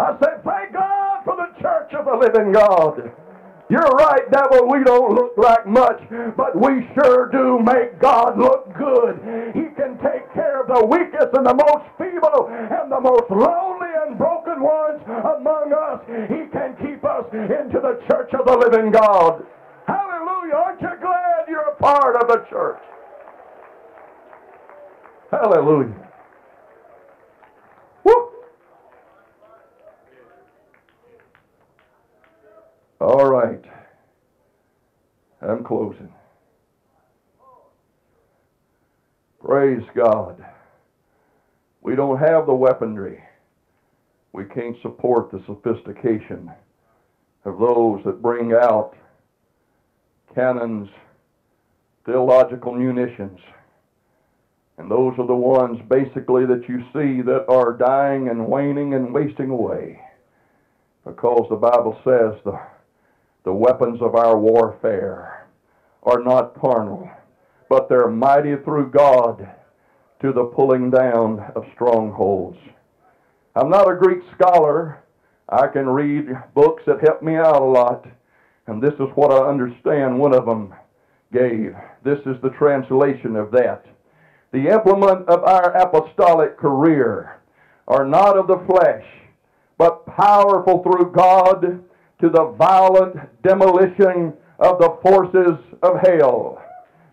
I 0.00 0.16
say, 0.18 0.32
thank 0.42 0.72
God 0.72 1.20
for 1.24 1.36
the 1.36 1.60
church 1.60 1.92
of 1.92 2.06
the 2.06 2.16
living 2.16 2.52
God. 2.52 3.12
You're 3.68 3.80
right, 3.80 4.30
devil, 4.32 4.68
we 4.68 4.82
don't 4.84 5.14
look 5.14 5.32
like 5.36 5.66
much, 5.66 6.00
but 6.36 6.56
we 6.56 6.88
sure 6.94 7.28
do 7.30 7.60
make 7.60 8.00
God 8.00 8.38
look 8.38 8.68
good. 8.76 9.16
He 9.54 9.68
can 9.76 9.96
take 10.02 10.32
care 10.34 10.60
of 10.60 10.68
the 10.68 10.84
weakest 10.84 11.32
and 11.32 11.46
the 11.46 11.54
most 11.54 11.84
feeble 11.96 12.48
and 12.48 12.90
the 12.90 13.00
most 13.00 13.30
lonely 13.30 13.92
and 14.06 14.18
broken 14.18 14.60
ones 14.60 15.00
among 15.08 15.72
us. 15.72 16.00
He 16.28 16.48
can 16.52 16.76
keep 16.80 17.04
us 17.04 17.24
into 17.32 17.80
the 17.80 18.00
church 18.10 18.32
of 18.34 18.44
the 18.46 18.56
living 18.56 18.90
God. 18.90 19.44
Hallelujah. 19.86 20.21
Aren't 20.50 20.80
you 20.80 20.88
glad 21.00 21.48
you're 21.48 21.68
a 21.68 21.76
part 21.76 22.16
of 22.16 22.28
the 22.28 22.44
church? 22.50 22.80
Hallelujah. 25.30 25.94
Woo! 28.04 28.30
All 33.00 33.30
right. 33.30 33.62
I'm 35.40 35.64
closing. 35.64 36.12
Praise 39.44 39.82
God. 39.94 40.44
We 41.80 41.96
don't 41.96 42.18
have 42.18 42.46
the 42.46 42.54
weaponry. 42.54 43.22
We 44.32 44.44
can't 44.44 44.76
support 44.82 45.30
the 45.30 45.42
sophistication 45.46 46.50
of 47.44 47.58
those 47.58 48.02
that 48.04 48.22
bring 48.22 48.52
out 48.52 48.94
cannons, 50.34 50.88
theological 52.04 52.74
munitions. 52.74 53.38
And 54.78 54.90
those 54.90 55.14
are 55.18 55.26
the 55.26 55.34
ones 55.34 55.80
basically 55.88 56.46
that 56.46 56.68
you 56.68 56.80
see 56.92 57.22
that 57.22 57.46
are 57.48 57.72
dying 57.72 58.28
and 58.28 58.46
waning 58.46 58.94
and 58.94 59.12
wasting 59.12 59.50
away. 59.50 60.00
Because 61.04 61.46
the 61.50 61.56
Bible 61.56 61.98
says 62.04 62.40
the 62.44 62.58
the 63.44 63.52
weapons 63.52 64.00
of 64.00 64.14
our 64.14 64.38
warfare 64.38 65.48
are 66.04 66.22
not 66.22 66.54
carnal, 66.60 67.10
but 67.68 67.88
they're 67.88 68.08
mighty 68.08 68.54
through 68.64 68.90
God 68.90 69.48
to 70.20 70.32
the 70.32 70.44
pulling 70.44 70.90
down 70.90 71.40
of 71.56 71.64
strongholds. 71.74 72.58
I'm 73.56 73.68
not 73.68 73.90
a 73.90 73.96
Greek 73.96 74.22
scholar. 74.34 75.02
I 75.48 75.66
can 75.66 75.88
read 75.88 76.28
books 76.54 76.84
that 76.86 77.00
help 77.00 77.22
me 77.22 77.34
out 77.34 77.60
a 77.60 77.64
lot. 77.64 78.06
And 78.66 78.82
this 78.82 78.94
is 78.94 79.08
what 79.14 79.32
I 79.32 79.48
understand 79.48 80.18
one 80.18 80.34
of 80.34 80.46
them 80.46 80.72
gave. 81.32 81.74
This 82.04 82.18
is 82.26 82.36
the 82.42 82.50
translation 82.58 83.36
of 83.36 83.50
that. 83.52 83.84
The 84.52 84.68
implement 84.68 85.28
of 85.28 85.44
our 85.44 85.72
apostolic 85.76 86.58
career 86.58 87.40
are 87.88 88.04
not 88.04 88.36
of 88.36 88.46
the 88.46 88.64
flesh, 88.66 89.04
but 89.78 90.06
powerful 90.06 90.82
through 90.82 91.12
God 91.12 91.82
to 92.20 92.28
the 92.28 92.54
violent 92.56 93.16
demolition 93.42 94.34
of 94.58 94.78
the 94.78 94.96
forces 95.02 95.58
of 95.82 95.98
hell. 96.00 96.62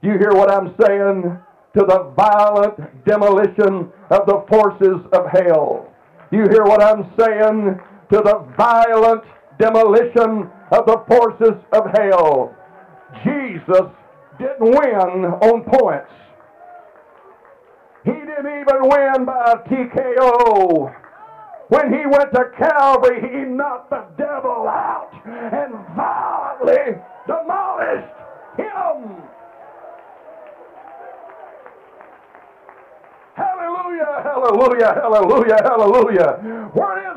You 0.04 0.12
hear 0.12 0.34
what 0.34 0.52
I'm 0.52 0.76
saying? 0.86 1.38
To 1.74 1.86
the 1.86 2.14
violent 2.16 3.06
demolition 3.06 3.92
of 4.10 4.26
the 4.28 4.46
forces 4.50 5.02
of 5.14 5.26
hell. 5.32 5.88
You 6.32 6.44
hear 6.44 6.64
what 6.64 6.84
I'm 6.84 7.12
saying? 7.20 7.80
To 8.12 8.18
the 8.18 8.46
violent 8.58 9.24
demolition 9.60 10.50
of 10.72 10.86
the 10.86 11.04
forces 11.08 11.56
of 11.74 11.84
hell. 11.98 12.56
Jesus 13.24 13.88
didn't 14.38 14.62
win 14.62 15.26
on 15.42 15.64
points. 15.66 16.12
He 18.06 18.12
didn't 18.12 18.62
even 18.62 18.82
win 18.84 19.26
by 19.26 19.56
TKO. 19.68 20.96
When 21.70 21.94
he 21.94 22.06
went 22.06 22.34
to 22.34 22.46
Calvary, 22.58 23.22
he 23.22 23.46
knocked 23.46 23.92
the 23.92 24.04
devil 24.18 24.68
out 24.68 25.12
and 25.26 25.74
violently 25.96 27.00
demolished 27.28 28.16
him. 28.58 29.22
Hallelujah, 33.36 34.22
hallelujah, 34.24 34.94
hallelujah, 34.96 35.58
hallelujah. 35.64 36.70
Where 36.74 37.09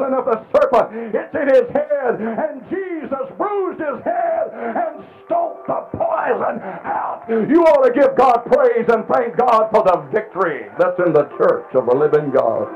of 0.00 0.24
the 0.24 0.38
serpent? 0.54 1.12
It's 1.12 1.34
in 1.34 1.48
his 1.52 1.68
head, 1.74 2.16
and 2.20 2.62
Jesus 2.70 3.26
bruised 3.36 3.80
his 3.80 4.00
head 4.04 4.48
and 4.52 5.04
stomped 5.24 5.66
the 5.66 5.84
poison 5.92 6.60
out. 6.86 7.24
You 7.28 7.62
ought 7.64 7.84
to 7.86 7.92
give 7.92 8.16
God 8.16 8.44
praise 8.46 8.86
and 8.88 9.04
thank 9.12 9.36
God 9.36 9.68
for 9.70 9.82
the 9.84 10.08
victory 10.12 10.66
that's 10.78 10.98
in 11.04 11.12
the 11.12 11.28
church 11.36 11.68
of 11.74 11.86
the 11.86 11.94
living 11.94 12.30
God. 12.30 12.68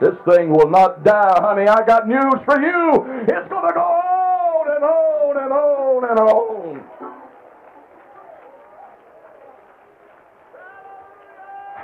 This 0.00 0.14
thing 0.28 0.50
will 0.50 0.68
not 0.68 1.04
die, 1.04 1.38
honey. 1.40 1.68
I 1.68 1.84
got 1.86 2.08
news 2.08 2.40
for 2.44 2.60
you. 2.60 3.06
It's 3.28 3.48
going 3.48 3.66
to 3.68 3.72
go 3.72 3.80
on 3.80 4.66
and 4.74 4.84
on 4.84 5.36
and 5.42 5.52
on 5.52 6.10
and 6.10 6.18
on. 6.20 6.82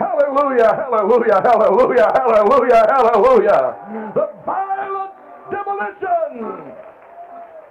Hallelujah, 0.00 0.74
hallelujah, 0.76 1.42
hallelujah, 1.44 2.10
hallelujah, 2.14 2.86
hallelujah. 2.88 4.12
The 4.14 4.30
violent 4.46 5.12
demolition 5.50 6.72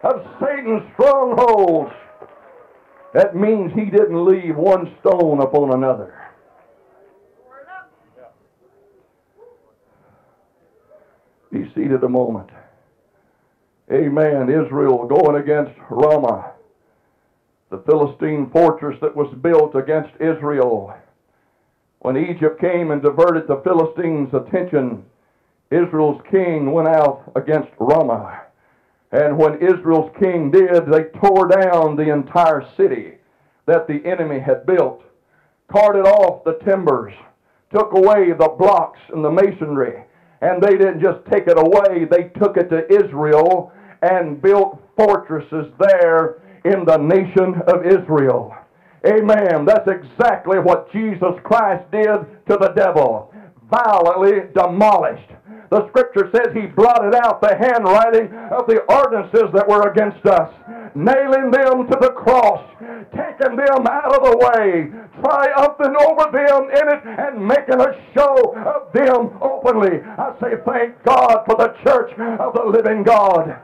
of 0.03 0.27
Satan's 0.39 0.83
strongholds. 0.93 1.91
That 3.15 3.35
means 3.35 3.73
he 3.73 3.85
didn't 3.85 4.23
leave 4.23 4.55
one 4.55 4.95
stone 4.99 5.41
upon 5.41 5.73
another. 5.73 6.13
Be 11.51 11.65
seated 11.73 12.03
a 12.03 12.09
moment. 12.09 12.51
Amen. 13.91 14.49
Israel 14.51 15.07
going 15.07 15.41
against 15.41 15.71
Ramah, 15.89 16.51
the 17.71 17.79
Philistine 17.87 18.51
fortress 18.51 18.99
that 19.01 19.15
was 19.15 19.33
built 19.41 19.73
against 19.73 20.11
Israel 20.21 20.93
when 21.99 22.17
Egypt 22.17 22.59
came 22.59 22.91
and 22.91 23.01
diverted 23.01 23.47
the 23.47 23.61
Philistines' 23.63 24.33
attention, 24.33 25.03
Israel's 25.71 26.21
king 26.31 26.71
went 26.71 26.87
out 26.87 27.31
against 27.35 27.69
Ramah. 27.79 28.41
And 29.11 29.37
when 29.37 29.61
Israel's 29.61 30.11
king 30.19 30.51
did, 30.51 30.85
they 30.91 31.03
tore 31.19 31.47
down 31.47 31.95
the 31.95 32.11
entire 32.11 32.65
city 32.77 33.15
that 33.65 33.87
the 33.87 34.03
enemy 34.05 34.39
had 34.39 34.65
built, 34.65 35.03
carted 35.67 36.05
off 36.05 36.43
the 36.43 36.59
timbers, 36.65 37.13
took 37.71 37.93
away 37.93 38.31
the 38.31 38.55
blocks 38.57 38.99
and 39.13 39.23
the 39.23 39.31
masonry. 39.31 40.03
And 40.41 40.61
they 40.61 40.77
didn't 40.77 41.01
just 41.01 41.25
take 41.29 41.47
it 41.47 41.57
away, 41.57 42.05
they 42.05 42.29
took 42.39 42.57
it 42.57 42.69
to 42.69 42.91
Israel 42.91 43.71
and 44.01 44.41
built 44.41 44.81
fortresses 44.95 45.71
there 45.79 46.41
in 46.63 46.85
the 46.85 46.97
nation 46.97 47.61
of 47.67 47.85
Israel. 47.85 48.55
Amen. 49.05 49.65
That's 49.65 49.87
exactly 49.87 50.59
what 50.59 50.91
Jesus 50.91 51.33
Christ 51.43 51.89
did 51.91 52.25
to 52.47 52.57
the 52.59 52.73
devil. 52.75 53.33
Violently 53.69 54.51
demolished. 54.53 55.29
The 55.69 55.87
scripture 55.89 56.29
says 56.33 56.51
he 56.53 56.65
blotted 56.65 57.13
out 57.13 57.41
the 57.41 57.55
handwriting 57.55 58.33
of 58.49 58.65
the 58.65 58.81
ordinances 58.89 59.53
that 59.53 59.69
were 59.69 59.91
against 59.91 60.25
us, 60.25 60.49
nailing 60.95 61.51
them 61.51 61.85
to 61.85 61.97
the 62.01 62.09
cross, 62.17 62.65
taking 63.13 63.55
them 63.55 63.85
out 63.85 64.15
of 64.17 64.25
the 64.25 64.37
way, 64.41 64.89
triumphing 65.21 65.95
over 66.09 66.25
them 66.33 66.73
in 66.73 66.85
it, 66.89 67.01
and 67.05 67.45
making 67.45 67.79
a 67.79 67.93
show 68.17 68.57
of 68.65 68.91
them 68.93 69.37
openly. 69.41 70.01
I 70.17 70.33
say, 70.41 70.57
thank 70.65 71.03
God 71.03 71.45
for 71.45 71.55
the 71.55 71.75
church 71.85 72.17
of 72.17 72.53
the 72.53 72.65
living 72.65 73.03
God. 73.03 73.55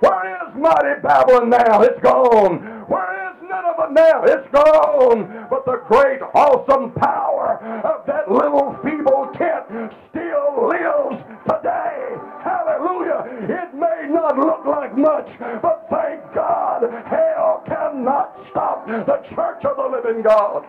Where 0.00 0.48
is 0.48 0.56
mighty 0.56 1.00
Babylon 1.02 1.50
now? 1.50 1.82
It's 1.82 2.00
gone. 2.00 2.88
Where 2.88 3.31
Nineveh 3.52 3.92
nail. 3.92 4.20
It's 4.24 4.48
gone. 4.52 5.46
But 5.50 5.66
the 5.66 5.84
great, 5.86 6.22
awesome 6.34 6.92
power 6.92 7.60
of 7.84 8.06
that 8.06 8.30
little 8.30 8.76
feeble 8.82 9.28
tent 9.36 9.92
still 10.08 10.68
lives 10.68 11.20
today. 11.44 12.16
Hallelujah. 12.42 13.28
It 13.44 13.74
may 13.74 14.08
not 14.08 14.38
look 14.38 14.64
like 14.64 14.96
much, 14.96 15.28
but 15.60 15.86
thank 15.90 16.22
God, 16.34 16.88
hell 17.06 17.62
cannot 17.66 18.36
stop 18.50 18.86
the 18.86 19.20
church 19.34 19.64
of 19.64 19.76
the 19.76 19.88
living 19.92 20.22
God. 20.22 20.64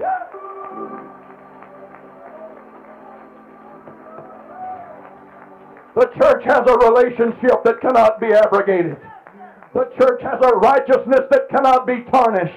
Yeah. 0.00 0.26
The 5.94 6.10
church 6.18 6.42
has 6.46 6.66
a 6.66 6.76
relationship 6.90 7.62
that 7.64 7.80
cannot 7.80 8.18
be 8.20 8.32
abrogated. 8.32 8.96
The 9.74 9.90
church 9.98 10.22
has 10.22 10.40
a 10.40 10.54
righteousness 10.56 11.26
that 11.30 11.48
cannot 11.50 11.86
be 11.86 12.02
tarnished. 12.10 12.54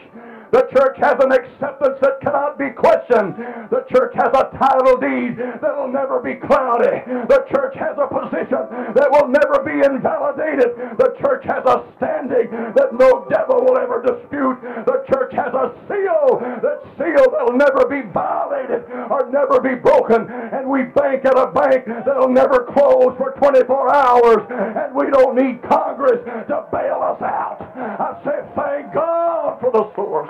The 0.52 0.64
church 0.72 0.96
has 1.04 1.20
an 1.20 1.34
acceptance 1.34 2.00
that 2.00 2.22
cannot 2.22 2.58
be 2.58 2.70
questioned. 2.72 3.36
The 3.68 3.84
church 3.92 4.16
has 4.16 4.32
a 4.32 4.48
title 4.56 4.96
deed 4.96 5.36
that 5.36 5.76
will 5.76 5.92
never 5.92 6.24
be 6.24 6.36
cloudy. 6.40 7.04
The 7.28 7.44
church 7.52 7.76
has 7.76 8.00
a 8.00 8.08
position 8.08 8.64
that 8.96 9.12
will 9.12 9.28
never 9.28 9.60
be 9.60 9.84
invalidated. 9.84 10.96
The 10.96 11.20
church 11.20 11.44
has 11.52 11.68
a 11.68 11.84
standing 11.98 12.48
that 12.80 12.96
no 12.96 13.28
devil 13.28 13.60
will 13.68 13.78
ever 13.78 14.00
dispute. 14.00 14.64
The 14.88 15.04
church 15.12 15.36
has 15.36 15.52
a 15.52 15.76
seal, 15.92 16.40
that 16.64 16.80
seal 16.96 17.28
that 17.28 17.44
will 17.44 17.60
never 17.60 17.84
be 17.84 18.08
violated 18.08 18.88
or 19.12 19.28
never 19.28 19.60
be 19.60 19.76
broken. 19.76 20.32
And 20.32 20.70
we 20.70 20.88
bank 20.96 21.26
at 21.26 21.36
a 21.36 21.52
bank 21.52 21.92
that 21.92 22.16
will 22.16 22.32
never 22.32 22.64
close 22.72 23.12
for 23.20 23.36
24 23.36 23.68
hours. 23.92 24.48
And 24.48 24.96
we 24.96 25.12
don't 25.12 25.36
need 25.36 25.60
Congress 25.98 26.24
to 26.48 26.66
bail 26.72 27.02
us 27.02 27.22
out. 27.24 27.58
I 27.76 28.22
say, 28.24 28.38
thank 28.56 28.94
God 28.94 29.60
for 29.60 29.72
the 29.72 29.92
source 29.96 30.30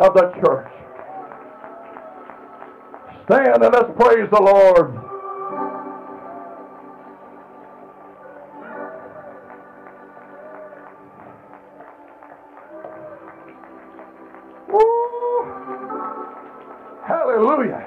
of 0.00 0.14
the 0.14 0.32
church. 0.42 0.72
Stand 3.26 3.62
and 3.62 3.72
let's 3.72 3.92
praise 3.96 4.28
the 4.30 4.40
Lord. 4.40 4.98
Hallelujah. 17.06 17.86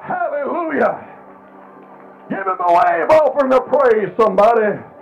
Hallelujah. 0.00 1.08
Give 2.28 2.38
him 2.38 2.60
a 2.60 2.72
wave 2.72 3.10
offering 3.10 3.52
of 3.52 3.66
praise, 3.66 4.14
somebody. 4.16 4.95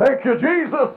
Thank 0.00 0.24
you, 0.24 0.34
Jesus. 0.36 0.96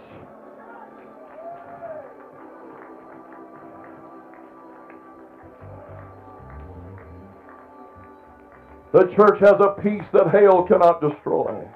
The 8.93 9.11
church 9.17 9.41
has 9.41 9.55
a 9.59 9.81
peace 9.81 10.05
that 10.13 10.29
hell 10.31 10.63
cannot 10.63 11.01
destroy. 11.01 11.67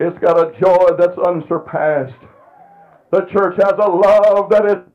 It's 0.00 0.18
got 0.20 0.38
a 0.38 0.58
joy 0.58 0.96
that's 0.98 1.18
unsurpassed. 1.26 2.14
The 3.10 3.26
church 3.30 3.56
has 3.58 3.74
a 3.78 3.90
love 3.90 4.48
that 4.48 4.64
is 4.64 4.93